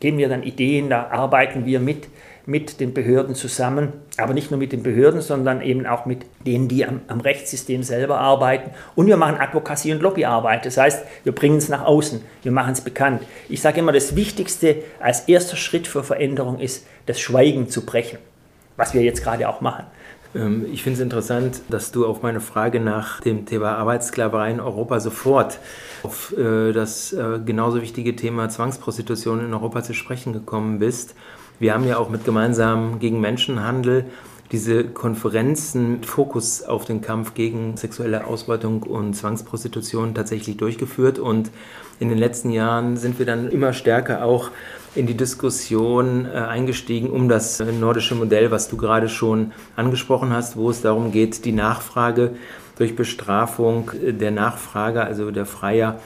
[0.00, 2.08] geben wir dann Ideen, da arbeiten wir mit
[2.46, 6.68] mit den Behörden zusammen, aber nicht nur mit den Behörden, sondern eben auch mit denen,
[6.68, 8.70] die am, am Rechtssystem selber arbeiten.
[8.94, 10.66] Und wir machen Advocacy- und Lobbyarbeit.
[10.66, 13.22] Das heißt, wir bringen es nach außen, wir machen es bekannt.
[13.48, 18.18] Ich sage immer, das Wichtigste als erster Schritt für Veränderung ist, das Schweigen zu brechen,
[18.76, 19.86] was wir jetzt gerade auch machen.
[20.34, 24.60] Ähm, ich finde es interessant, dass du auf meine Frage nach dem Thema Arbeitssklaverei in
[24.60, 25.58] Europa sofort
[26.02, 31.14] auf äh, das äh, genauso wichtige Thema Zwangsprostitution in Europa zu sprechen gekommen bist.
[31.60, 34.06] Wir haben ja auch mit gemeinsam gegen Menschenhandel
[34.52, 41.18] diese Konferenzen mit Fokus auf den Kampf gegen sexuelle Ausbeutung und Zwangsprostitution tatsächlich durchgeführt.
[41.18, 41.50] Und
[41.98, 44.50] in den letzten Jahren sind wir dann immer stärker auch
[44.94, 50.32] in die Diskussion äh, eingestiegen um das äh, nordische Modell, was du gerade schon angesprochen
[50.32, 52.36] hast, wo es darum geht, die Nachfrage
[52.76, 56.00] durch Bestrafung der Nachfrager, also der Freier,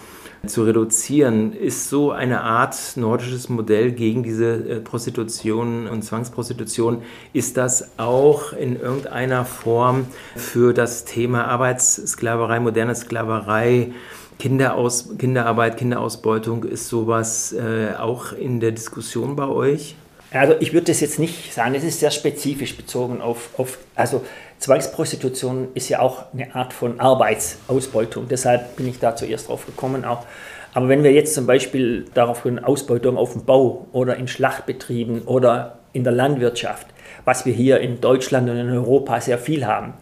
[0.47, 7.03] zu reduzieren, ist so eine Art nordisches Modell gegen diese äh, Prostitution und Zwangsprostitution.
[7.33, 13.93] Ist das auch in irgendeiner Form für das Thema Arbeitssklaverei, moderne Sklaverei,
[14.39, 19.97] Kinderaus Kinderarbeit, Kinderausbeutung, ist sowas äh, auch in der Diskussion bei euch?
[20.31, 24.25] Also ich würde das jetzt nicht sagen, es ist sehr spezifisch bezogen auf, auf, also
[24.59, 30.05] Zwangsprostitution ist ja auch eine Art von Arbeitsausbeutung, deshalb bin ich da zuerst drauf gekommen
[30.05, 30.27] auch.
[30.75, 35.23] Aber wenn wir jetzt zum Beispiel darauf gehen, Ausbeutung auf dem Bau oder in Schlachtbetrieben
[35.23, 36.87] oder in der Landwirtschaft,
[37.25, 39.95] was wir hier in Deutschland und in Europa sehr viel haben,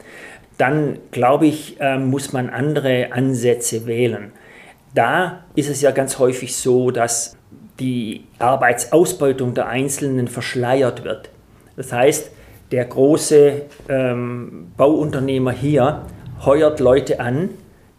[0.58, 4.32] dann glaube ich, ähm, muss man andere Ansätze wählen.
[4.94, 7.36] Da ist es ja ganz häufig so, dass
[7.78, 11.28] die Arbeitsausbeutung der Einzelnen verschleiert wird.
[11.76, 12.30] Das heißt,
[12.72, 16.02] der große ähm, Bauunternehmer hier
[16.44, 17.50] heuert Leute an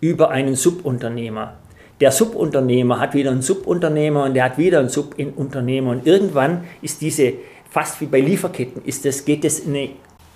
[0.01, 1.57] über einen Subunternehmer.
[1.99, 7.01] Der Subunternehmer hat wieder einen Subunternehmer und der hat wieder einen Subunternehmer und irgendwann ist
[7.01, 7.33] diese,
[7.69, 9.89] fast wie bei Lieferketten, ist das, geht es in eine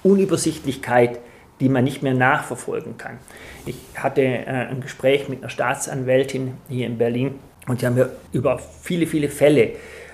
[0.04, 1.20] Unübersichtlichkeit,
[1.60, 3.20] die man nicht mehr nachverfolgen kann.
[3.68, 7.36] Ich hatte äh, ein Gespräch mit einer Staatsanwältin hier in Berlin
[7.68, 9.74] und die haben mir über viele, viele Fälle,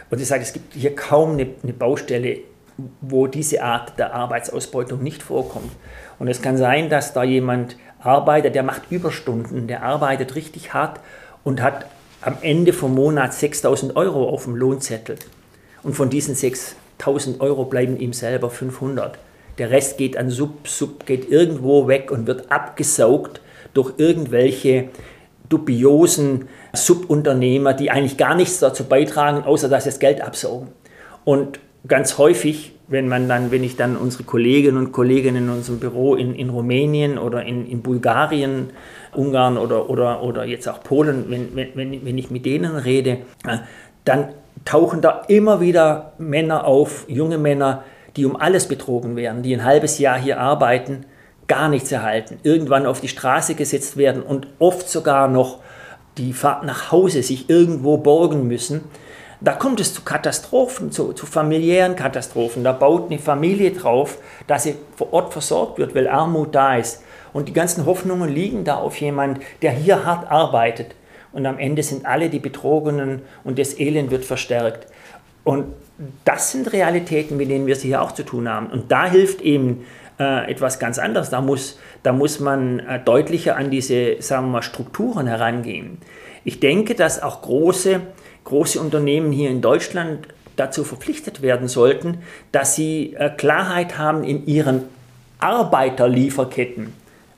[0.10, 2.39] und sie sagt, es gibt hier kaum eine, eine Baustelle,
[3.01, 5.71] wo diese Art der Arbeitsausbeutung nicht vorkommt.
[6.19, 10.99] Und es kann sein, dass da jemand arbeitet, der macht Überstunden, der arbeitet richtig hart
[11.43, 11.87] und hat
[12.21, 15.17] am Ende vom Monat 6000 Euro auf dem Lohnzettel.
[15.83, 19.17] Und von diesen 6000 Euro bleiben ihm selber 500.
[19.57, 23.41] Der Rest geht an Sub, Sub geht irgendwo weg und wird abgesaugt
[23.73, 24.89] durch irgendwelche
[25.49, 30.69] dubiosen Subunternehmer, die eigentlich gar nichts dazu beitragen, außer dass sie das Geld absaugen.
[31.23, 35.79] Und ganz häufig, wenn man dann, wenn ich dann unsere Kolleginnen und Kollegen in unserem
[35.79, 38.71] Büro in, in Rumänien oder in, in Bulgarien,
[39.13, 43.57] Ungarn oder, oder, oder jetzt auch Polen, wenn, wenn, wenn ich mit denen rede, äh,
[44.05, 44.29] dann
[44.63, 47.83] tauchen da immer wieder Männer auf, junge Männer,
[48.15, 51.05] die um alles betrogen werden, die ein halbes Jahr hier arbeiten,
[51.47, 55.59] gar nichts erhalten, irgendwann auf die Straße gesetzt werden und oft sogar noch
[56.17, 58.85] die Fahrt nach Hause sich irgendwo borgen müssen
[59.39, 62.63] da kommt es zu Katastrophen, zu, zu, familiären Katastrophen.
[62.63, 67.04] Da baut eine Familie drauf, dass sie vor Ort versorgt wird, weil Armut da ist.
[67.34, 70.95] Und die ganzen Hoffnungen liegen da auf jemand, der hier hart arbeitet.
[71.34, 74.88] Und am Ende sind alle die Betrogenen und das Elend wird verstärkt.
[75.43, 75.65] Und
[76.26, 78.67] das sind Realitäten, mit denen wir es hier auch zu tun haben.
[78.67, 79.86] Und da hilft eben
[80.19, 81.30] äh, etwas ganz anderes.
[81.30, 86.00] Da muss, da muss man äh, deutlicher an diese sagen wir mal, Strukturen herangehen.
[86.43, 88.02] Ich denke, dass auch große
[88.47, 92.19] große Unternehmen hier in Deutschland dazu verpflichtet werden sollten,
[92.51, 94.83] dass sie äh, Klarheit haben in ihren
[95.39, 96.93] Arbeiterlieferketten.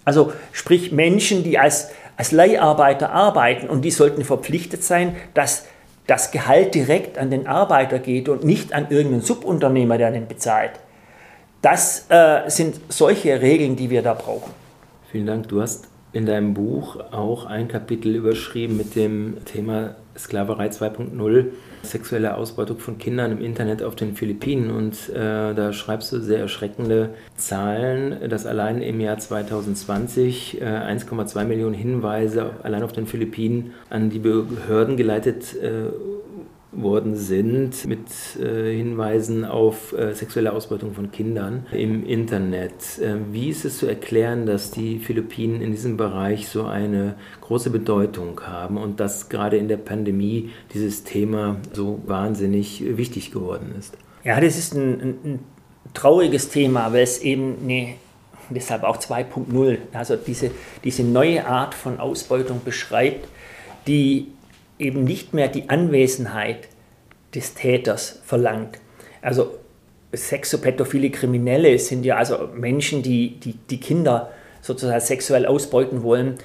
[0.05, 5.65] Also sprich Menschen, die als, als Leiharbeiter arbeiten und die sollten verpflichtet sein, dass
[6.07, 10.71] das Gehalt direkt an den Arbeiter geht und nicht an irgendeinen Subunternehmer, der den bezahlt.
[11.61, 14.53] Das äh, sind solche Regeln, die wir da brauchen.
[15.11, 15.49] Vielen Dank.
[15.49, 21.45] Du hast in deinem Buch auch ein Kapitel überschrieben mit dem Thema Sklaverei 2.0,
[21.83, 24.69] sexuelle Ausbeutung von Kindern im Internet auf den Philippinen.
[24.71, 31.45] Und äh, da schreibst du sehr erschreckende Zahlen, dass allein im Jahr 2020 äh, 1,2
[31.45, 35.91] Millionen Hinweise allein auf den Philippinen an die Behörden geleitet äh,
[36.71, 38.07] worden sind mit
[38.39, 42.99] äh, Hinweisen auf äh, sexuelle Ausbeutung von Kindern im Internet.
[42.99, 47.71] Äh, wie ist es zu erklären, dass die Philippinen in diesem Bereich so eine große
[47.71, 53.97] Bedeutung haben und dass gerade in der Pandemie dieses Thema so wahnsinnig wichtig geworden ist?
[54.23, 55.39] Ja, das ist ein, ein, ein
[55.93, 57.95] trauriges Thema, weil es eben eine
[58.51, 60.51] deshalb auch 2.0, also diese,
[60.83, 63.27] diese neue Art von Ausbeutung beschreibt,
[63.87, 64.27] die
[64.79, 66.67] eben nicht mehr die Anwesenheit
[67.35, 68.79] des Täters verlangt.
[69.21, 69.59] Also
[70.11, 76.37] sexopädophile Kriminelle sind ja also Menschen, die, die, die Kinder sozusagen sexuell ausbeuten wollen.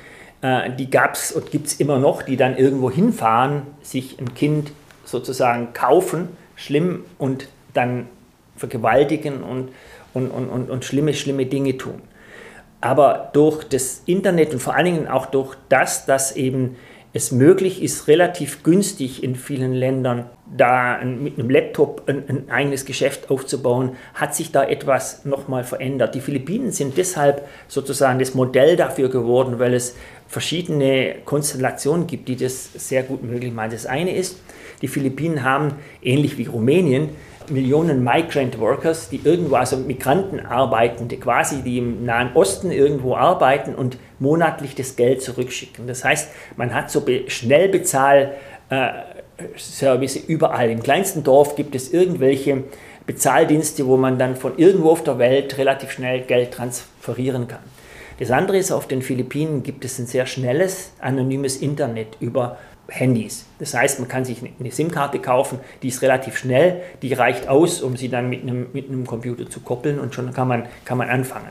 [0.43, 4.35] Äh, die gab es und gibt es immer noch, die dann irgendwo hinfahren, sich ein
[4.35, 4.73] Kind
[5.05, 8.09] sozusagen kaufen, schlimm und dann
[8.57, 9.71] vergewaltigen und,
[10.13, 12.03] und, und, und, und schlimme, schlimme Dinge tun.
[12.81, 16.77] Aber durch das Internet und vor allen Dingen auch durch das, dass eben
[17.17, 22.85] es möglich ist, relativ günstig in vielen Ländern da mit einem Laptop ein, ein eigenes
[22.85, 26.17] Geschäft aufzubauen, hat sich da etwas nochmal verändert.
[26.17, 29.95] Die Philippinen sind deshalb sozusagen das Modell dafür geworden, weil es
[30.27, 33.71] verschiedene Konstellationen gibt, die das sehr gut möglich machen.
[33.71, 34.41] Das eine ist,
[34.83, 37.11] die Philippinen haben, ähnlich wie Rumänien,
[37.51, 43.17] Millionen Migrant Workers, die irgendwo, also Migranten arbeiten, die quasi die im Nahen Osten irgendwo
[43.17, 45.87] arbeiten und monatlich das Geld zurückschicken.
[45.87, 50.71] Das heißt, man hat so Schnellbezahl-Service überall.
[50.71, 52.65] Im kleinsten Dorf gibt es irgendwelche
[53.07, 57.61] Bezahldienste, wo man dann von irgendwo auf der Welt relativ schnell Geld transferieren kann.
[58.19, 63.47] Das andere ist, auf den Philippinen gibt es ein sehr schnelles, anonymes Internet über Handys.
[63.59, 67.83] Das heißt, man kann sich eine SIM-Karte kaufen, die ist relativ schnell, die reicht aus,
[67.83, 70.99] um sie dann mit einem, mit einem Computer zu koppeln und schon kann man, kann
[70.99, 71.49] man anfangen.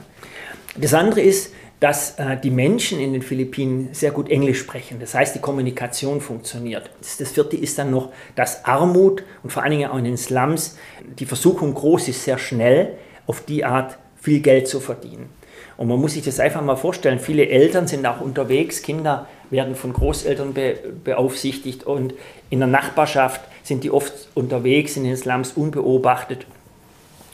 [0.77, 4.99] Das andere ist, dass äh, die Menschen in den Philippinen sehr gut Englisch sprechen.
[5.01, 6.89] Das heißt, die Kommunikation funktioniert.
[6.99, 10.15] Das, das, vierte ist dann noch, dass Armut und vor allen Dingen auch in den
[10.15, 10.77] Slums
[11.19, 12.93] die Versuchung groß ist, sehr schnell
[13.27, 15.29] auf die Art viel Geld zu verdienen.
[15.75, 17.19] Und man muss sich das einfach mal vorstellen.
[17.19, 22.13] Viele Eltern sind auch unterwegs, Kinder werden von Großeltern be beaufsichtigt und
[22.49, 26.45] in der Nachbarschaft sind die oft unterwegs in den Slums unbeobachtet.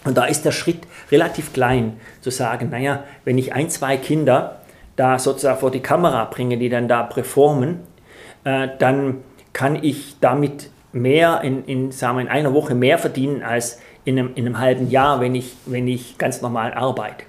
[0.06, 4.62] Und da ist der Schritt relativ klein, zu sagen, naja, wenn ich ein, zwei Kinder
[4.96, 7.80] da sozusagen vor die Kamera bringe, die dann da performen,
[8.44, 13.44] äh, dann kann ich damit mehr in, in, sagen wir, in einer Woche mehr verdienen
[13.44, 17.26] als in einem, in einem halben Jahr, wenn ich, wenn ich ganz normal arbeite.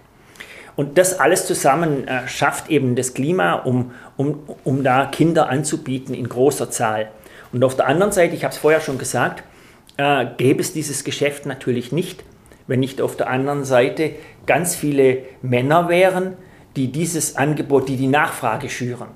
[0.81, 6.15] Und das alles zusammen äh, schafft eben das Klima, um, um, um da Kinder anzubieten
[6.15, 7.11] in großer Zahl.
[7.53, 9.45] Und auf der anderen Seite, ich habe es vorher schon gesagt,
[9.99, 12.25] äh, gäbe es dieses Geschäft natürlich nicht,
[12.67, 14.13] wenn nicht auf der anderen Seite
[14.47, 16.39] ganz viele Männer wären,
[16.77, 19.09] die dieses Angebot, die die Nachfrage schüren.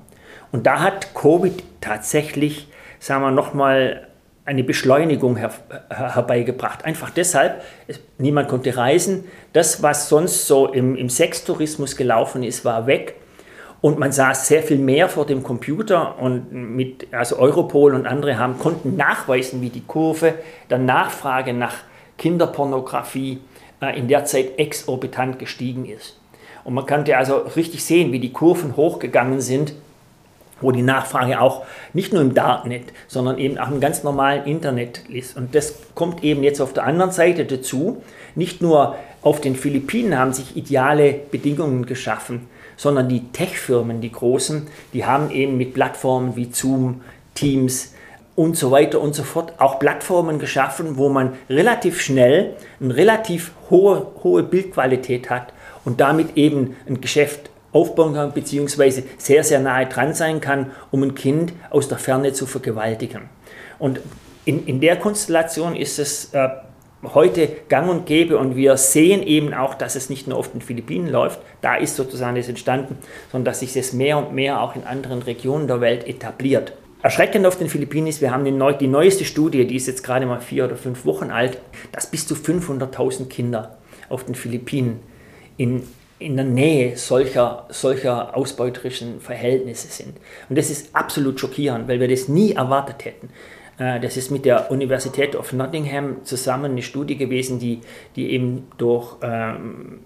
[0.51, 2.67] Und da hat Covid tatsächlich,
[2.99, 4.07] sagen wir nochmal,
[4.45, 5.51] eine Beschleunigung her,
[5.89, 6.85] herbeigebracht.
[6.85, 7.63] Einfach deshalb,
[8.19, 9.25] niemand konnte reisen.
[9.53, 13.15] Das, was sonst so im, im Sextourismus gelaufen ist, war weg.
[13.81, 18.37] Und man saß sehr viel mehr vor dem Computer und mit, also Europol und andere
[18.37, 20.35] haben, konnten nachweisen, wie die Kurve
[20.69, 21.75] der Nachfrage nach
[22.17, 23.41] Kinderpornografie
[23.81, 26.17] äh, in der Zeit exorbitant gestiegen ist.
[26.63, 29.73] Und man konnte also richtig sehen, wie die Kurven hochgegangen sind
[30.61, 35.01] wo die Nachfrage auch nicht nur im Darknet, sondern eben auch im ganz normalen Internet
[35.09, 35.35] ist.
[35.35, 38.01] Und das kommt eben jetzt auf der anderen Seite dazu.
[38.35, 44.67] Nicht nur auf den Philippinen haben sich ideale Bedingungen geschaffen, sondern die Tech-Firmen, die großen,
[44.93, 47.01] die haben eben mit Plattformen wie Zoom,
[47.33, 47.93] Teams
[48.35, 53.51] und so weiter und so fort auch Plattformen geschaffen, wo man relativ schnell eine relativ
[53.69, 55.53] hohe, hohe Bildqualität hat
[55.85, 61.03] und damit eben ein Geschäft aufbauen kann, beziehungsweise sehr, sehr nahe dran sein kann, um
[61.03, 63.23] ein Kind aus der Ferne zu vergewaltigen.
[63.77, 63.99] Und
[64.45, 66.47] in, in der Konstellation ist es äh,
[67.03, 70.61] heute gang und gäbe und wir sehen eben auch, dass es nicht nur auf den
[70.61, 72.97] Philippinen läuft, da ist sozusagen das entstanden,
[73.31, 76.73] sondern dass sich das mehr und mehr auch in anderen Regionen der Welt etabliert.
[77.01, 80.03] Erschreckend auf den Philippinen ist, wir haben die, neu, die neueste Studie, die ist jetzt
[80.03, 81.59] gerade mal vier oder fünf Wochen alt,
[81.91, 83.77] dass bis zu 500.000 Kinder
[84.09, 85.01] auf den Philippinen
[85.57, 85.83] in
[86.19, 90.15] in der Nähe solcher, solcher ausbeuterischen Verhältnisse sind.
[90.49, 93.29] Und das ist absolut schockierend, weil wir das nie erwartet hätten.
[93.77, 97.81] Äh, das ist mit der Universität of Nottingham zusammen eine Studie gewesen, die,
[98.15, 99.99] die eben durch ähm,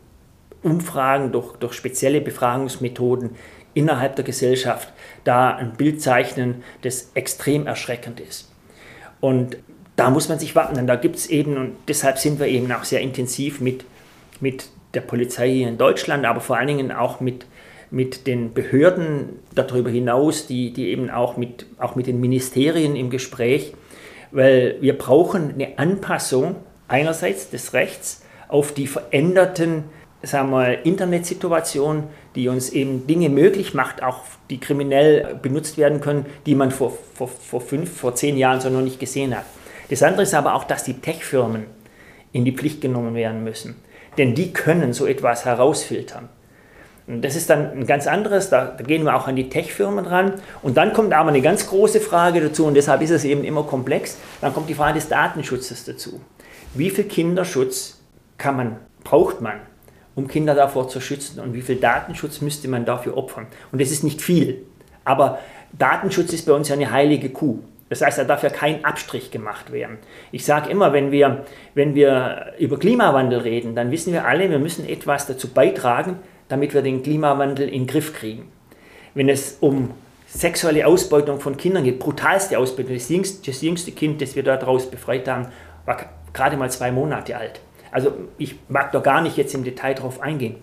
[0.63, 3.31] Umfragen, durch, durch spezielle Befragungsmethoden
[3.73, 4.91] innerhalb der Gesellschaft
[5.23, 8.51] da ein Bild zeichnen, das extrem erschreckend ist.
[9.21, 9.57] Und
[9.95, 10.87] da muss man sich wappnen.
[10.87, 13.85] Da gibt es eben, und deshalb sind wir eben auch sehr intensiv mit,
[14.39, 17.45] mit der Polizei hier in Deutschland, aber vor allen Dingen auch mit,
[17.91, 23.09] mit den Behörden darüber hinaus, die, die eben auch mit, auch mit den Ministerien im
[23.09, 23.73] Gespräch,
[24.31, 26.55] weil wir brauchen eine Anpassung
[26.87, 29.83] einerseits des Rechts auf die veränderten
[30.21, 32.03] sagen wir, Internetsituation,
[32.35, 36.97] die uns eben Dinge möglich macht, auch die kriminell benutzt werden können, die man vor,
[37.13, 39.45] vor, vor fünf, vor zehn Jahren so noch nicht gesehen hat.
[39.89, 41.65] Das andere ist aber auch, dass die Tech-Firmen
[42.31, 43.75] in die Pflicht genommen werden müssen
[44.17, 46.29] denn die können so etwas herausfiltern.
[47.07, 50.05] Und das ist dann ein ganz anderes, da, da gehen wir auch an die Tech-Firmen
[50.05, 50.33] ran.
[50.61, 53.63] Und dann kommt aber eine ganz große Frage dazu, und deshalb ist es eben immer
[53.63, 56.21] komplex, dann kommt die Frage des Datenschutzes dazu.
[56.75, 57.99] Wie viel Kinderschutz
[58.37, 59.59] kann man, braucht man,
[60.13, 63.47] um Kinder davor zu schützen und wie viel Datenschutz müsste man dafür opfern?
[63.71, 64.63] Und das ist nicht viel,
[65.03, 65.39] aber
[65.73, 67.59] Datenschutz ist bei uns ja eine heilige Kuh.
[67.89, 69.97] Das heißt, da darf ja kein Abstrich gemacht werden.
[70.31, 74.59] Ich sage immer, wenn wir, wenn wir über Klimawandel reden, dann wissen wir alle, wir
[74.59, 76.19] müssen etwas dazu beitragen,
[76.49, 78.51] damit wir den Klimawandel in den Griff kriegen.
[79.15, 79.91] Wenn es um
[80.27, 84.89] sexuelle Ausbeutung von Kindern geht, brutalste Ausbeutung, das jüngste, das jüngste Kind, das wir daraus
[84.89, 85.47] befreit haben,
[85.85, 85.97] war
[86.33, 87.59] gerade mal zwei Monate alt.
[87.91, 90.57] Also ich mag da gar nicht jetzt im Detail drauf eingehen.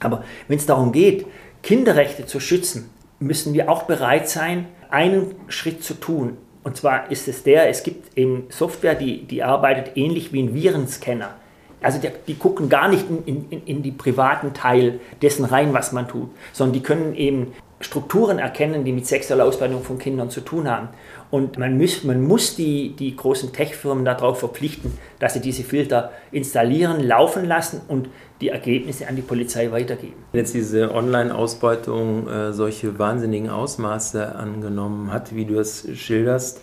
[0.00, 1.26] Aber wenn es darum geht,
[1.62, 6.36] Kinderrechte zu schützen, müssen wir auch bereit sein, einen Schritt zu tun.
[6.64, 10.54] Und zwar ist es der, es gibt eben Software, die, die arbeitet ähnlich wie ein
[10.54, 11.34] Virenscanner.
[11.82, 15.90] Also die, die gucken gar nicht in, in, in die privaten Teil dessen rein, was
[15.92, 17.52] man tut, sondern die können eben
[17.82, 20.88] Strukturen erkennen, die mit sexueller Ausbeutung von Kindern zu tun haben.
[21.30, 26.12] Und man muss, man muss die, die großen Tech-Firmen darauf verpflichten, dass sie diese Filter
[26.30, 28.08] installieren, laufen lassen und
[28.40, 30.14] die Ergebnisse an die Polizei weitergeben.
[30.32, 36.60] Wenn jetzt diese Online-Ausbeutung äh, solche wahnsinnigen Ausmaße angenommen hat, wie du es schilderst,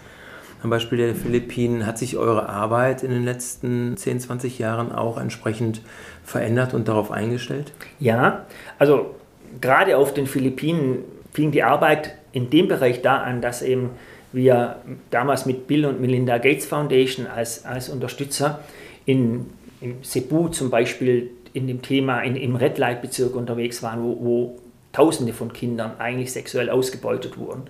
[0.61, 5.17] am Beispiel der Philippinen, hat sich eure Arbeit in den letzten 10, 20 Jahren auch
[5.17, 5.81] entsprechend
[6.23, 7.71] verändert und darauf eingestellt?
[7.99, 8.45] Ja,
[8.77, 9.15] also
[9.61, 13.91] gerade auf den Philippinen fing die Arbeit in dem Bereich da an, dass eben
[14.31, 14.77] wir
[15.09, 18.59] damals mit Bill und Melinda Gates Foundation als, als Unterstützer
[19.05, 19.47] in,
[19.81, 24.17] in Cebu zum Beispiel in dem Thema in, im Red Light Bezirk unterwegs waren, wo,
[24.19, 24.59] wo
[24.91, 27.63] Tausende von Kindern eigentlich sexuell ausgebeutet wurden.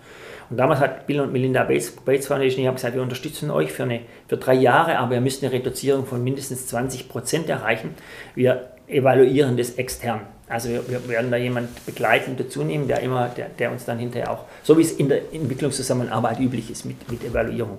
[0.49, 4.01] Und damals hat Bill und Melinda Bates, Bates Foundation, gesagt, wir unterstützen euch für, eine,
[4.27, 7.93] für drei Jahre, aber ihr müsst eine Reduzierung von mindestens 20 Prozent erreichen.
[8.35, 10.21] Wir evaluieren das extern.
[10.49, 13.99] Also wir, wir werden da jemanden begleiten, dazu nehmen, der immer, der, der uns dann
[13.99, 17.77] hinterher auch, so wie es in der Entwicklungszusammenarbeit üblich ist, mit, mit Evaluierung.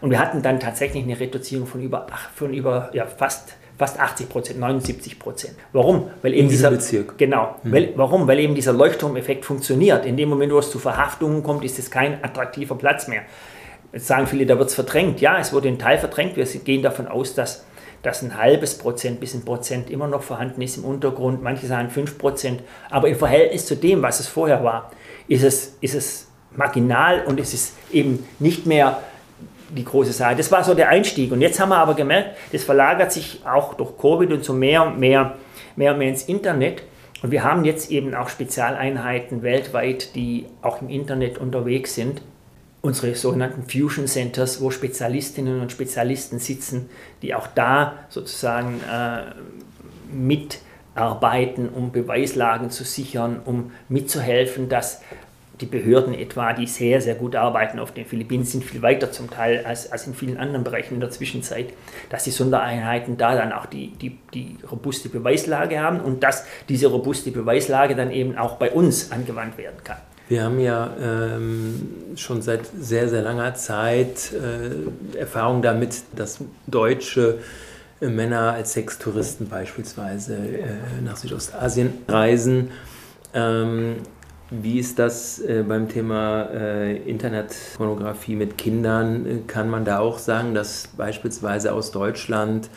[0.00, 4.28] Und wir hatten dann tatsächlich eine Reduzierung von über, von über ja, fast, fast 80
[4.28, 5.54] Prozent, 79 Prozent.
[5.72, 6.10] Warum?
[6.22, 7.18] Weil eben in dieser Bezirk.
[7.18, 7.56] Genau.
[7.64, 7.72] Mhm.
[7.72, 8.28] Weil, warum?
[8.28, 10.06] Weil eben dieser Leuchtturmeffekt funktioniert.
[10.06, 13.22] In dem Moment, wo es zu Verhaftungen kommt, ist es kein attraktiver Platz mehr.
[13.92, 15.20] Jetzt sagen viele, da wird es verdrängt.
[15.20, 16.36] Ja, es wurde in Teil verdrängt.
[16.36, 17.64] Wir gehen davon aus, dass
[18.04, 21.42] dass ein halbes Prozent bis ein Prozent immer noch vorhanden ist im Untergrund.
[21.42, 22.62] Manche sagen 5 Prozent.
[22.90, 24.92] Aber im Verhältnis zu dem, was es vorher war,
[25.26, 28.98] ist es, ist es marginal und es ist eben nicht mehr
[29.70, 30.36] die große Sache.
[30.36, 31.32] Das war so der Einstieg.
[31.32, 34.86] Und jetzt haben wir aber gemerkt, das verlagert sich auch durch Covid und so mehr
[34.86, 35.36] und mehr,
[35.74, 36.82] mehr und mehr ins Internet.
[37.22, 42.20] Und wir haben jetzt eben auch Spezialeinheiten weltweit, die auch im Internet unterwegs sind
[42.84, 46.90] unsere sogenannten Fusion Centers, wo Spezialistinnen und Spezialisten sitzen,
[47.22, 49.22] die auch da sozusagen äh,
[50.14, 55.00] mitarbeiten, um Beweislagen zu sichern, um mitzuhelfen, dass
[55.62, 59.30] die Behörden etwa, die sehr, sehr gut arbeiten auf den Philippinen, sind viel weiter zum
[59.30, 61.72] Teil als, als in vielen anderen Bereichen in der Zwischenzeit,
[62.10, 66.88] dass die Sondereinheiten da dann auch die, die, die robuste Beweislage haben und dass diese
[66.88, 69.98] robuste Beweislage dann eben auch bei uns angewandt werden kann.
[70.28, 77.40] Wir haben ja ähm, schon seit sehr, sehr langer Zeit äh, Erfahrung damit, dass deutsche
[78.00, 82.70] äh, Männer als Sextouristen beispielsweise äh, nach Südostasien reisen.
[83.34, 83.96] Ähm,
[84.50, 89.26] wie ist das äh, beim Thema äh, Internetpornografie mit Kindern?
[89.26, 92.70] Äh, kann man da auch sagen, dass beispielsweise aus Deutschland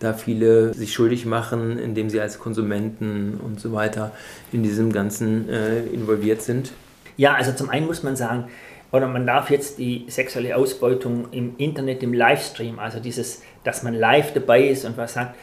[0.00, 4.12] da viele sich schuldig machen, indem sie als Konsumenten und so weiter
[4.52, 6.72] in diesem Ganzen involviert sind?
[7.16, 8.48] Ja, also zum einen muss man sagen,
[8.92, 13.94] oder man darf jetzt die sexuelle Ausbeutung im Internet, im Livestream, also dieses, dass man
[13.94, 15.34] live dabei ist und was sagt,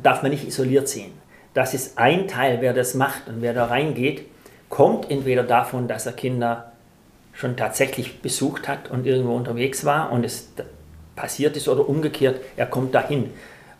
[0.00, 1.12] darf man nicht isoliert sehen.
[1.54, 4.26] Das ist ein Teil, wer das macht und wer da reingeht,
[4.68, 6.72] kommt entweder davon, dass er Kinder
[7.32, 10.52] schon tatsächlich besucht hat und irgendwo unterwegs war und es
[11.16, 13.30] passiert ist oder umgekehrt, er kommt dahin.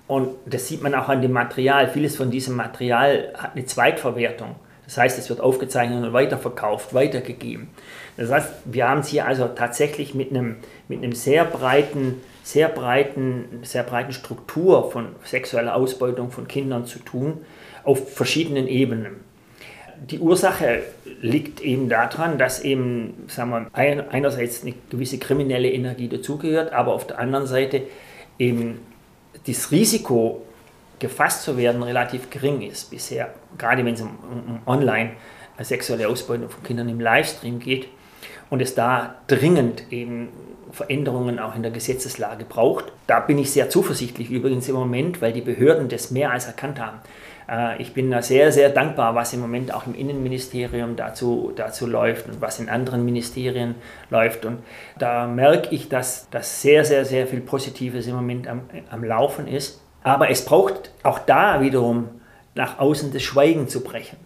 [0.09, 1.88] Und das sieht man auch an dem Material.
[1.88, 4.57] Vieles von diesem Material hat eine Zweitverwertung.
[4.91, 7.68] Das heißt, es wird aufgezeichnet und weiterverkauft, weitergegeben.
[8.16, 10.57] Das heißt, wir haben es hier also tatsächlich mit einem,
[10.88, 16.99] mit einem sehr breiten, sehr breiten, sehr breiten Struktur von sexueller Ausbeutung von Kindern zu
[16.99, 17.38] tun,
[17.84, 19.20] auf verschiedenen Ebenen.
[20.11, 20.82] Die Ursache
[21.20, 27.07] liegt eben daran, dass eben, sagen wir, einerseits eine gewisse kriminelle Energie dazugehört, aber auf
[27.07, 27.82] der anderen Seite
[28.41, 28.80] eben
[29.47, 30.43] das Risiko
[31.01, 35.12] gefasst zu werden relativ gering ist bisher, gerade wenn es um, um online
[35.61, 37.88] sexuelle Ausbeutung von Kindern im Livestream geht
[38.48, 40.28] und es da dringend eben
[40.72, 42.92] Veränderungen auch in der Gesetzeslage braucht.
[43.07, 46.80] Da bin ich sehr zuversichtlich übrigens im Moment, weil die Behörden das mehr als erkannt
[46.80, 46.98] haben.
[47.48, 51.86] Äh, ich bin da sehr, sehr dankbar, was im Moment auch im Innenministerium dazu, dazu
[51.86, 53.74] läuft und was in anderen Ministerien
[54.11, 54.44] läuft.
[54.44, 54.59] Und
[54.98, 59.48] da merke ich, dass das sehr, sehr, sehr viel Positives im Moment am, am Laufen
[59.48, 59.80] ist.
[60.03, 62.09] Aber es braucht auch da wiederum
[62.55, 64.16] nach außen das Schweigen zu brechen.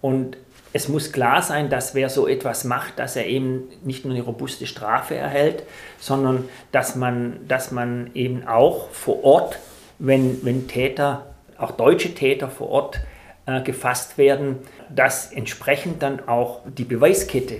[0.00, 0.36] Und
[0.72, 4.22] es muss klar sein, dass wer so etwas macht, dass er eben nicht nur eine
[4.22, 5.64] robuste Strafe erhält,
[6.00, 9.58] sondern dass man, dass man eben auch vor Ort,
[9.98, 11.26] wenn, wenn Täter,
[11.58, 13.00] auch deutsche Täter vor Ort
[13.46, 14.58] äh, gefasst werden,
[14.88, 17.58] dass entsprechend dann auch die Beweiskette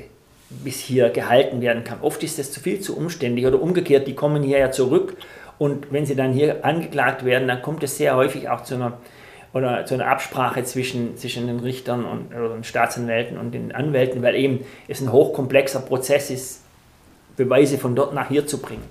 [0.48, 2.00] bis hier gehalten werden kann.
[2.00, 5.16] Oft ist das zu viel zu umständlich oder umgekehrt, die kommen hierher zurück
[5.62, 8.94] und wenn sie dann hier angeklagt werden, dann kommt es sehr häufig auch zu einer
[9.52, 14.22] oder zu einer Absprache zwischen, zwischen den Richtern und oder den Staatsanwälten und den Anwälten,
[14.22, 16.64] weil eben es ein hochkomplexer Prozess ist,
[17.36, 18.82] Beweise von dort nach hier zu bringen.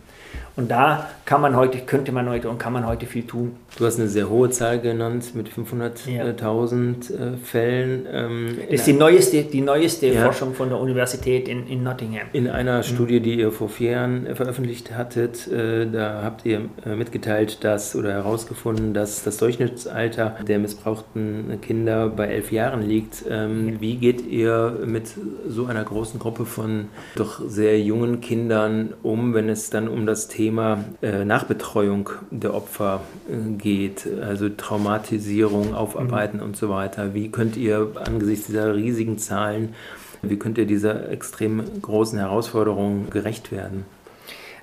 [0.55, 3.55] Und da kann man heute, könnte man heute und kann man heute viel tun.
[3.77, 6.25] Du hast eine sehr hohe Zahl genannt mit 500.000 ja.
[6.25, 8.05] äh, Fällen.
[8.11, 10.25] Ähm, das ist die neueste, die neueste ja.
[10.25, 12.27] Forschung von der Universität in, in Nottingham.
[12.33, 12.83] In einer mhm.
[12.83, 17.63] Studie, die ihr vor vier Jahren äh, veröffentlicht hattet, äh, da habt ihr äh, mitgeteilt,
[17.63, 23.23] dass oder herausgefunden, dass das Durchschnittsalter der missbrauchten Kinder bei elf Jahren liegt.
[23.29, 23.81] Ähm, ja.
[23.81, 25.13] Wie geht ihr mit
[25.47, 30.27] so einer großen Gruppe von doch sehr jungen Kindern um, wenn es dann um das
[30.27, 36.43] Thema Thema äh, Nachbetreuung der Opfer äh, geht, also Traumatisierung, Aufarbeiten mhm.
[36.43, 37.13] und so weiter.
[37.13, 39.75] Wie könnt ihr angesichts dieser riesigen Zahlen,
[40.23, 43.85] wie könnt ihr dieser extrem großen Herausforderung gerecht werden?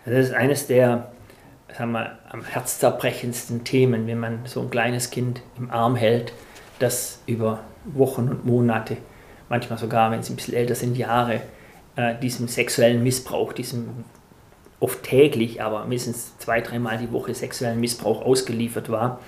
[0.04, 1.12] Das ist eines der
[1.76, 6.32] sagen wir, am herzzerbrechendsten Themen, wenn man so ein kleines Kind im Arm hält,
[6.80, 8.96] das über Wochen und Monate,
[9.48, 11.40] manchmal sogar, wenn sie ein bisschen älter sind, Jahre,
[11.94, 14.04] äh, diesem sexuellen Missbrauch, diesem
[14.80, 19.20] oft täglich, aber mindestens zwei, dreimal die Woche sexuellen Missbrauch ausgeliefert war.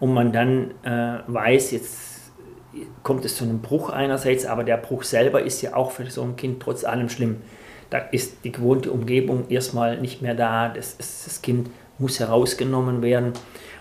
[0.00, 2.32] Und man dann äh, weiß, jetzt
[3.02, 6.22] kommt es zu einem Bruch einerseits, aber der Bruch selber ist ja auch für so
[6.22, 7.42] ein Kind trotz allem schlimm.
[7.90, 13.32] Da ist die gewohnte Umgebung erstmal nicht mehr da, das, das Kind muss herausgenommen werden.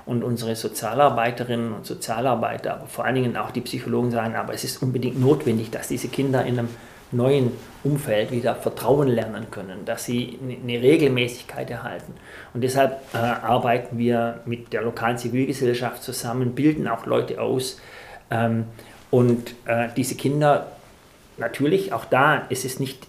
[0.06, 4.66] Und unsere Sozialarbeiterinnen und Sozialarbeiter, aber vor allen Dingen auch die Psychologen sagen, aber es
[4.66, 6.70] ist unbedingt notwendig, dass diese Kinder in einem
[7.14, 7.52] neuen
[7.84, 12.14] Umfeld wieder Vertrauen lernen können, dass sie eine Regelmäßigkeit erhalten.
[12.54, 17.80] Und deshalb äh, arbeiten wir mit der lokalen Zivilgesellschaft zusammen, bilden auch Leute aus.
[18.32, 18.66] Ähm,
[19.12, 20.72] und äh, diese Kinder,
[21.38, 23.08] natürlich, auch da, es ist nicht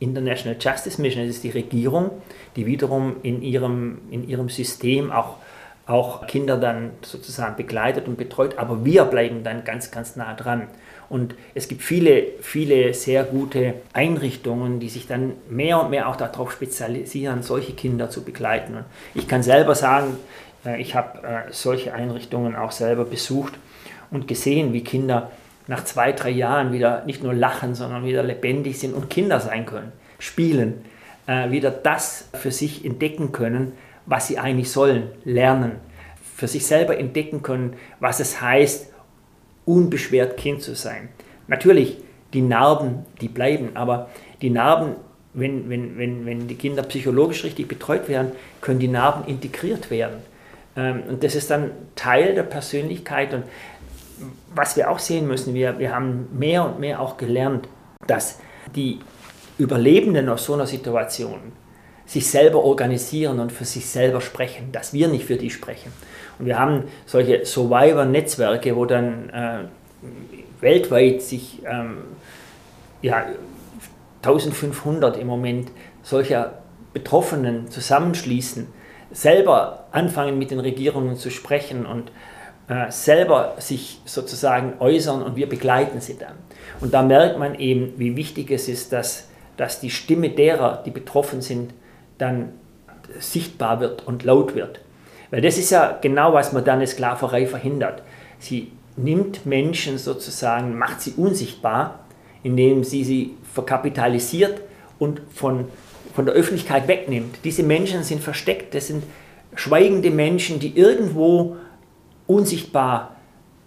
[0.00, 2.10] International Justice Mission, es ist die Regierung,
[2.56, 5.36] die wiederum in ihrem, in ihrem System auch
[5.86, 10.66] auch Kinder dann sozusagen begleitet und betreut, aber wir bleiben dann ganz, ganz nah dran.
[11.08, 16.16] Und es gibt viele, viele sehr gute Einrichtungen, die sich dann mehr und mehr auch
[16.16, 18.76] darauf spezialisieren, solche Kinder zu begleiten.
[18.76, 18.84] Und
[19.14, 20.16] ich kann selber sagen,
[20.64, 23.54] äh, ich habe äh, solche Einrichtungen auch selber besucht
[24.10, 25.30] und gesehen, wie Kinder
[25.68, 29.66] nach zwei, drei Jahren wieder nicht nur lachen, sondern wieder lebendig sind und Kinder sein
[29.66, 30.84] können, spielen,
[31.26, 33.72] äh, wieder das für sich entdecken können,
[34.06, 35.72] was sie eigentlich sollen, lernen,
[36.36, 38.92] für sich selber entdecken können, was es heißt,
[39.66, 41.10] unbeschwert Kind zu sein.
[41.48, 41.98] Natürlich,
[42.32, 44.08] die Narben, die bleiben, aber
[44.40, 44.96] die Narben,
[45.34, 50.16] wenn, wenn, wenn, wenn die Kinder psychologisch richtig betreut werden, können die Narben integriert werden.
[50.76, 53.34] Ähm, und das ist dann Teil der Persönlichkeit.
[53.34, 53.44] Und
[54.54, 57.68] was wir auch sehen müssen, wir, wir haben mehr und mehr auch gelernt,
[58.06, 58.38] dass
[58.74, 59.00] die
[59.58, 61.52] Überlebenden aus so einer Situation
[62.06, 65.92] sich selber organisieren und für sich selber sprechen, dass wir nicht für die sprechen.
[66.38, 69.58] Und wir haben solche Survivor-Netzwerke, wo dann äh,
[70.60, 71.98] weltweit sich ähm,
[73.02, 73.26] ja,
[74.22, 75.70] 1500 im Moment
[76.02, 76.58] solcher
[76.92, 78.66] Betroffenen zusammenschließen,
[79.12, 82.10] selber anfangen mit den Regierungen zu sprechen und
[82.68, 86.34] äh, selber sich sozusagen äußern und wir begleiten sie dann.
[86.80, 90.90] Und da merkt man eben, wie wichtig es ist, dass, dass die Stimme derer, die
[90.90, 91.72] betroffen sind,
[92.18, 92.52] dann
[93.20, 94.80] sichtbar wird und laut wird.
[95.36, 98.00] Weil das ist ja genau, was moderne Sklaverei verhindert.
[98.38, 102.06] Sie nimmt Menschen sozusagen, macht sie unsichtbar,
[102.42, 104.62] indem sie sie verkapitalisiert
[104.98, 105.66] und von,
[106.14, 107.40] von der Öffentlichkeit wegnimmt.
[107.44, 109.04] Diese Menschen sind versteckt, das sind
[109.54, 111.56] schweigende Menschen, die irgendwo
[112.26, 113.16] unsichtbar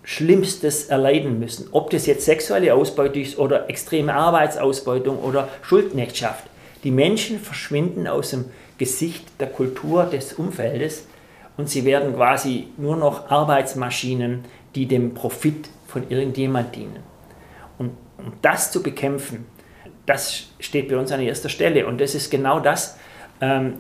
[0.01, 1.67] Schlimmstes erleiden müssen.
[1.72, 6.45] Ob das jetzt sexuelle Ausbeutung ist oder extreme Arbeitsausbeutung oder Schuldknechtschaft.
[6.84, 8.45] Die Menschen verschwinden aus dem
[8.80, 11.03] Gesicht der Kultur des Umfeldes
[11.60, 14.45] und sie werden quasi nur noch Arbeitsmaschinen,
[14.76, 17.03] die dem Profit von irgendjemand dienen.
[17.78, 19.45] Und um das zu bekämpfen,
[20.05, 21.86] das steht bei uns an erster Stelle.
[21.86, 22.97] Und das ist genau das,
[23.41, 23.74] ähm,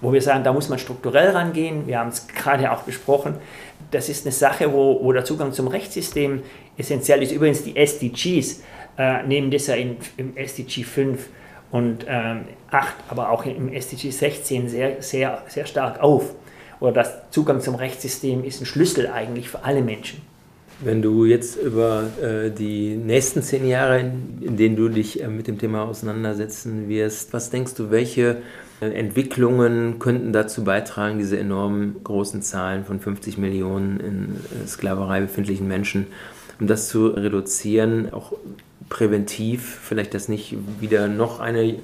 [0.00, 1.88] wo wir sagen, da muss man strukturell rangehen.
[1.88, 3.34] Wir haben es gerade auch besprochen.
[3.90, 6.44] Das ist eine Sache, wo, wo der Zugang zum Rechtssystem
[6.76, 7.32] essentiell ist.
[7.32, 8.62] Übrigens die SDGs
[8.96, 11.28] äh, nehmen das ja in, im SDG 5
[11.72, 16.36] und ähm, 8, aber auch im SDG 16 sehr, sehr, sehr stark auf.
[16.82, 20.20] Oder das Zugang zum Rechtssystem ist ein Schlüssel eigentlich für alle Menschen.
[20.80, 25.46] Wenn du jetzt über äh, die nächsten zehn Jahre, in, denen du dich äh, mit
[25.46, 28.38] dem Thema auseinandersetzen wirst, was denkst du, welche
[28.80, 35.20] äh, Entwicklungen könnten dazu beitragen, diese enorm großen Zahlen von 50 Millionen in äh, Sklaverei
[35.20, 36.08] befindlichen Menschen,
[36.58, 38.32] um das zu reduzieren, auch
[38.88, 41.76] präventiv, vielleicht, dass nicht wieder noch eine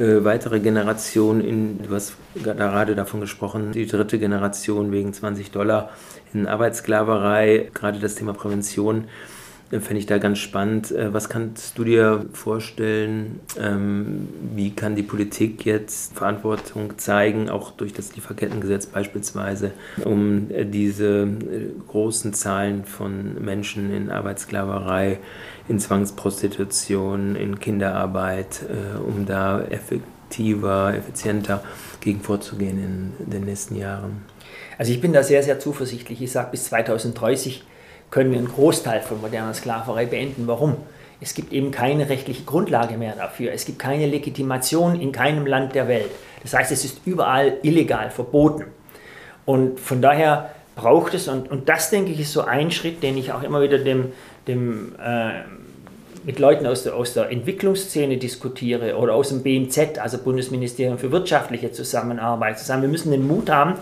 [0.00, 5.90] äh, weitere Generation in, du hast gerade davon gesprochen, die dritte Generation wegen 20 Dollar
[6.32, 9.04] in Arbeitssklaverei, gerade das Thema Prävention,
[9.78, 10.90] fände ich da ganz spannend.
[10.90, 13.38] Äh, was kannst du dir vorstellen?
[13.58, 19.70] Ähm, wie kann die Politik jetzt Verantwortung zeigen, auch durch das Lieferkettengesetz beispielsweise,
[20.04, 21.28] um äh, diese
[21.86, 25.18] großen Zahlen von Menschen in Arbeitssklaverei,
[25.68, 28.64] in Zwangsprostitution, in Kinderarbeit,
[29.06, 31.62] um da effektiver, effizienter
[32.00, 34.22] gegen vorzugehen in den nächsten Jahren?
[34.78, 36.22] Also ich bin da sehr, sehr zuversichtlich.
[36.22, 37.62] Ich sage, bis 2030
[38.10, 40.46] können wir einen Großteil von moderner Sklaverei beenden.
[40.46, 40.76] Warum?
[41.20, 43.52] Es gibt eben keine rechtliche Grundlage mehr dafür.
[43.52, 46.10] Es gibt keine Legitimation in keinem Land der Welt.
[46.42, 48.64] Das heißt, es ist überall illegal, verboten.
[49.44, 53.18] Und von daher braucht es, und, und das denke ich ist so ein Schritt, den
[53.18, 54.12] ich auch immer wieder dem,
[54.48, 55.42] dem, äh,
[56.24, 61.12] mit Leuten aus der, aus der Entwicklungsszene diskutiere oder aus dem BMZ, also Bundesministerium für
[61.12, 63.74] wirtschaftliche Zusammenarbeit, zu sagen, wir müssen den Mut haben,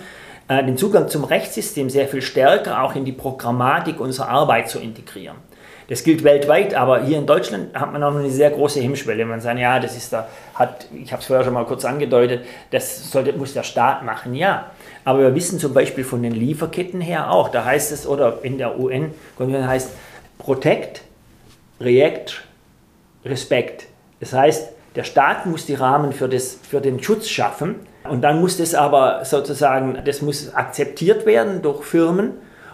[0.49, 4.79] äh, den Zugang zum Rechtssystem sehr viel stärker auch in die Programmatik unserer Arbeit zu
[4.79, 5.37] integrieren.
[5.89, 9.25] Das gilt weltweit, aber hier in Deutschland hat man auch noch eine sehr große Hemmschwelle.
[9.25, 12.45] Man sagt, ja, das ist da, hat, ich habe es vorher schon mal kurz angedeutet,
[12.71, 14.71] das sollte, muss der Staat machen, ja.
[15.07, 18.59] Aber wir wissen zum Beispiel von den Lieferketten her auch, da heißt es, oder in
[18.59, 19.93] der UN heißt
[20.37, 21.03] Protect,
[21.81, 22.43] React,
[23.25, 23.87] Respect.
[24.21, 27.77] Das heißt, der Staat muss die Rahmen für, das, für den Schutz schaffen
[28.11, 32.33] und dann muss das aber sozusagen, das muss akzeptiert werden durch Firmen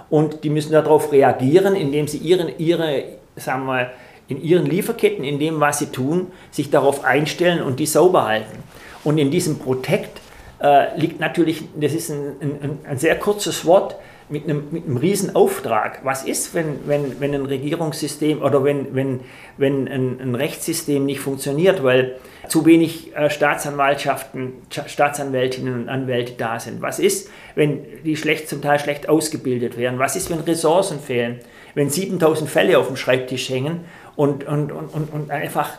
[0.09, 3.05] und die müssen darauf reagieren, indem sie ihren, ihre,
[3.37, 3.91] sagen wir mal,
[4.29, 8.57] in ihren Lieferketten, in dem, was sie tun, sich darauf einstellen und die sauber halten.
[9.05, 10.19] Und in diesem Protect
[10.63, 13.97] äh, liegt natürlich, das ist ein, ein, ein sehr kurzes Wort,
[14.29, 16.01] mit einem, mit einem riesen Auftrag.
[16.05, 19.21] Was ist, wenn, wenn, wenn ein Regierungssystem oder wenn, wenn,
[19.57, 22.17] wenn ein, ein Rechtssystem nicht funktioniert, weil
[22.49, 26.83] zu wenig äh, Staatsanwaltschaften, Staatsanwältinnen und Anwälte da sind?
[26.83, 29.99] Was ist, wenn die schlecht, zum Teil schlecht ausgebildet werden?
[29.99, 31.41] Was ist, wenn Ressourcen fehlen?
[31.75, 33.81] Wenn 7000 Fälle auf dem Schreibtisch hängen
[34.17, 35.71] und, und, und, und einfach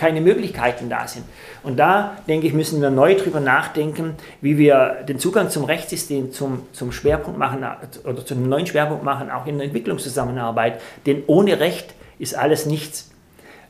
[0.00, 1.26] keine Möglichkeiten da sind.
[1.62, 6.32] Und da, denke ich, müssen wir neu darüber nachdenken, wie wir den Zugang zum Rechtssystem
[6.32, 7.64] zum, zum Schwerpunkt machen
[8.04, 10.80] oder zu neuen Schwerpunkt machen, auch in der Entwicklungszusammenarbeit.
[11.04, 13.10] Denn ohne Recht ist alles nichts.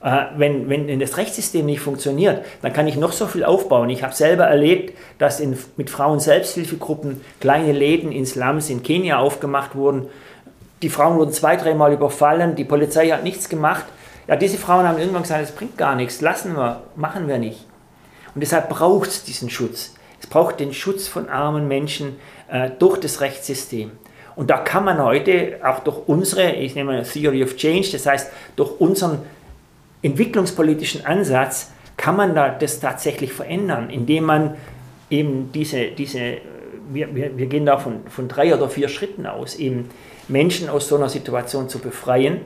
[0.04, 3.90] Äh, wenn, wenn das Rechtssystem nicht funktioniert, dann kann ich noch so viel aufbauen.
[3.90, 9.74] Ich habe selber erlebt, dass in, mit Frauen-Selbsthilfegruppen kleine Läden in Slums in Kenia aufgemacht
[9.74, 10.06] wurden.
[10.82, 13.84] Die Frauen wurden zwei, dreimal überfallen, die Polizei hat nichts gemacht
[14.30, 17.66] ja, diese Frauen haben irgendwann gesagt, es bringt gar nichts, lassen wir, machen wir nicht.
[18.32, 19.96] Und deshalb braucht es diesen Schutz.
[20.20, 22.16] Es braucht den Schutz von armen Menschen
[22.48, 23.90] äh, durch das Rechtssystem.
[24.36, 28.30] Und da kann man heute auch durch unsere, ich nehme Theory of Change, das heißt
[28.54, 29.18] durch unseren
[30.02, 34.54] entwicklungspolitischen Ansatz, kann man da das tatsächlich verändern, indem man
[35.10, 36.38] eben diese, diese
[36.88, 39.90] wir, wir, wir gehen da von, von drei oder vier Schritten aus, eben
[40.28, 42.42] Menschen aus so einer Situation zu befreien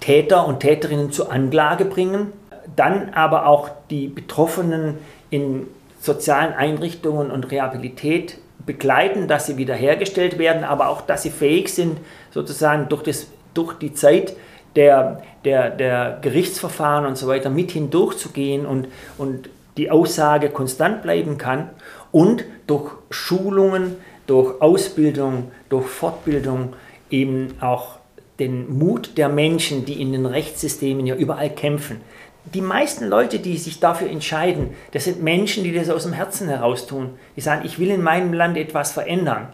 [0.00, 2.32] Täter und Täterinnen zur Anklage bringen,
[2.74, 4.98] dann aber auch die Betroffenen
[5.30, 5.66] in
[6.00, 11.98] sozialen Einrichtungen und Rehabilität begleiten, dass sie wiederhergestellt werden, aber auch, dass sie fähig sind,
[12.30, 14.36] sozusagen durch, das, durch die Zeit
[14.74, 21.38] der, der, der Gerichtsverfahren und so weiter mit hindurchzugehen und, und die Aussage konstant bleiben
[21.38, 21.70] kann
[22.12, 26.74] und durch Schulungen, durch Ausbildung, durch Fortbildung
[27.10, 27.96] eben auch
[28.38, 32.00] den Mut der Menschen, die in den Rechtssystemen ja überall kämpfen.
[32.54, 36.48] Die meisten Leute, die sich dafür entscheiden, das sind Menschen, die das aus dem Herzen
[36.48, 37.10] heraus tun.
[37.34, 39.48] Die sagen, ich will in meinem Land etwas verändern.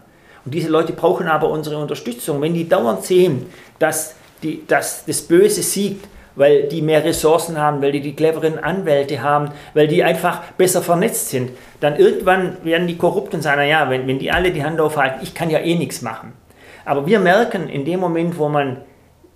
[0.45, 2.41] Und diese Leute brauchen aber unsere Unterstützung.
[2.41, 3.47] Wenn die dauernd sehen,
[3.79, 6.05] dass, die, dass das Böse siegt,
[6.35, 10.81] weil die mehr Ressourcen haben, weil die die cleveren Anwälte haben, weil die einfach besser
[10.81, 14.63] vernetzt sind, dann irgendwann werden die korrupt und sagen, naja, wenn, wenn die alle die
[14.63, 16.33] Hand aufhalten, ich kann ja eh nichts machen.
[16.85, 18.81] Aber wir merken in dem Moment, wo man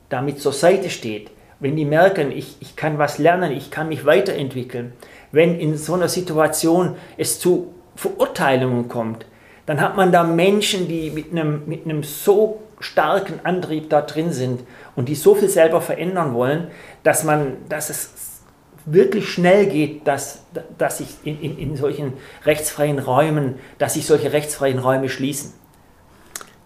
[0.10, 4.06] damit zur Seite steht, wenn die merken, ich, ich kann was lernen, ich kann mich
[4.06, 4.93] weiterentwickeln,
[5.32, 9.26] wenn in so einer Situation es zu Verurteilungen kommt,
[9.66, 14.32] dann hat man da Menschen, die mit einem, mit einem so starken Antrieb da drin
[14.32, 14.62] sind
[14.95, 16.68] und die so viel selber verändern wollen,
[17.04, 18.12] dass man, dass es
[18.86, 20.43] wirklich schnell geht, dass,
[20.78, 22.14] dass sich in, in, in solchen
[22.45, 25.54] rechtsfreien Räumen, dass sich solche rechtsfreien Räume schließen.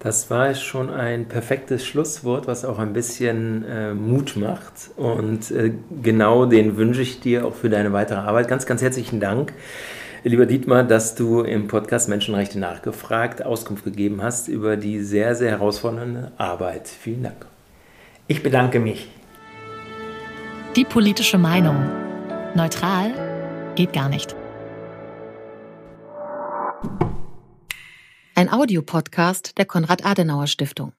[0.04, 4.90] Das war schon ein perfektes Schlusswort, was auch ein bisschen äh, Mut macht.
[4.98, 8.48] Und äh, genau den wünsche ich dir auch für deine weitere Arbeit.
[8.48, 9.54] Ganz, ganz herzlichen Dank,
[10.24, 15.52] lieber Dietmar, dass du im Podcast Menschenrechte nachgefragt Auskunft gegeben hast über die sehr, sehr
[15.52, 16.88] herausfordernde Arbeit.
[16.88, 17.46] Vielen Dank.
[18.26, 19.08] Ich bedanke mich.
[20.76, 21.76] Die politische Meinung.
[22.56, 23.12] Neutral
[23.76, 24.36] geht gar nicht.
[28.34, 30.94] Ein Audiopodcast der Konrad-Adenauer-Stiftung.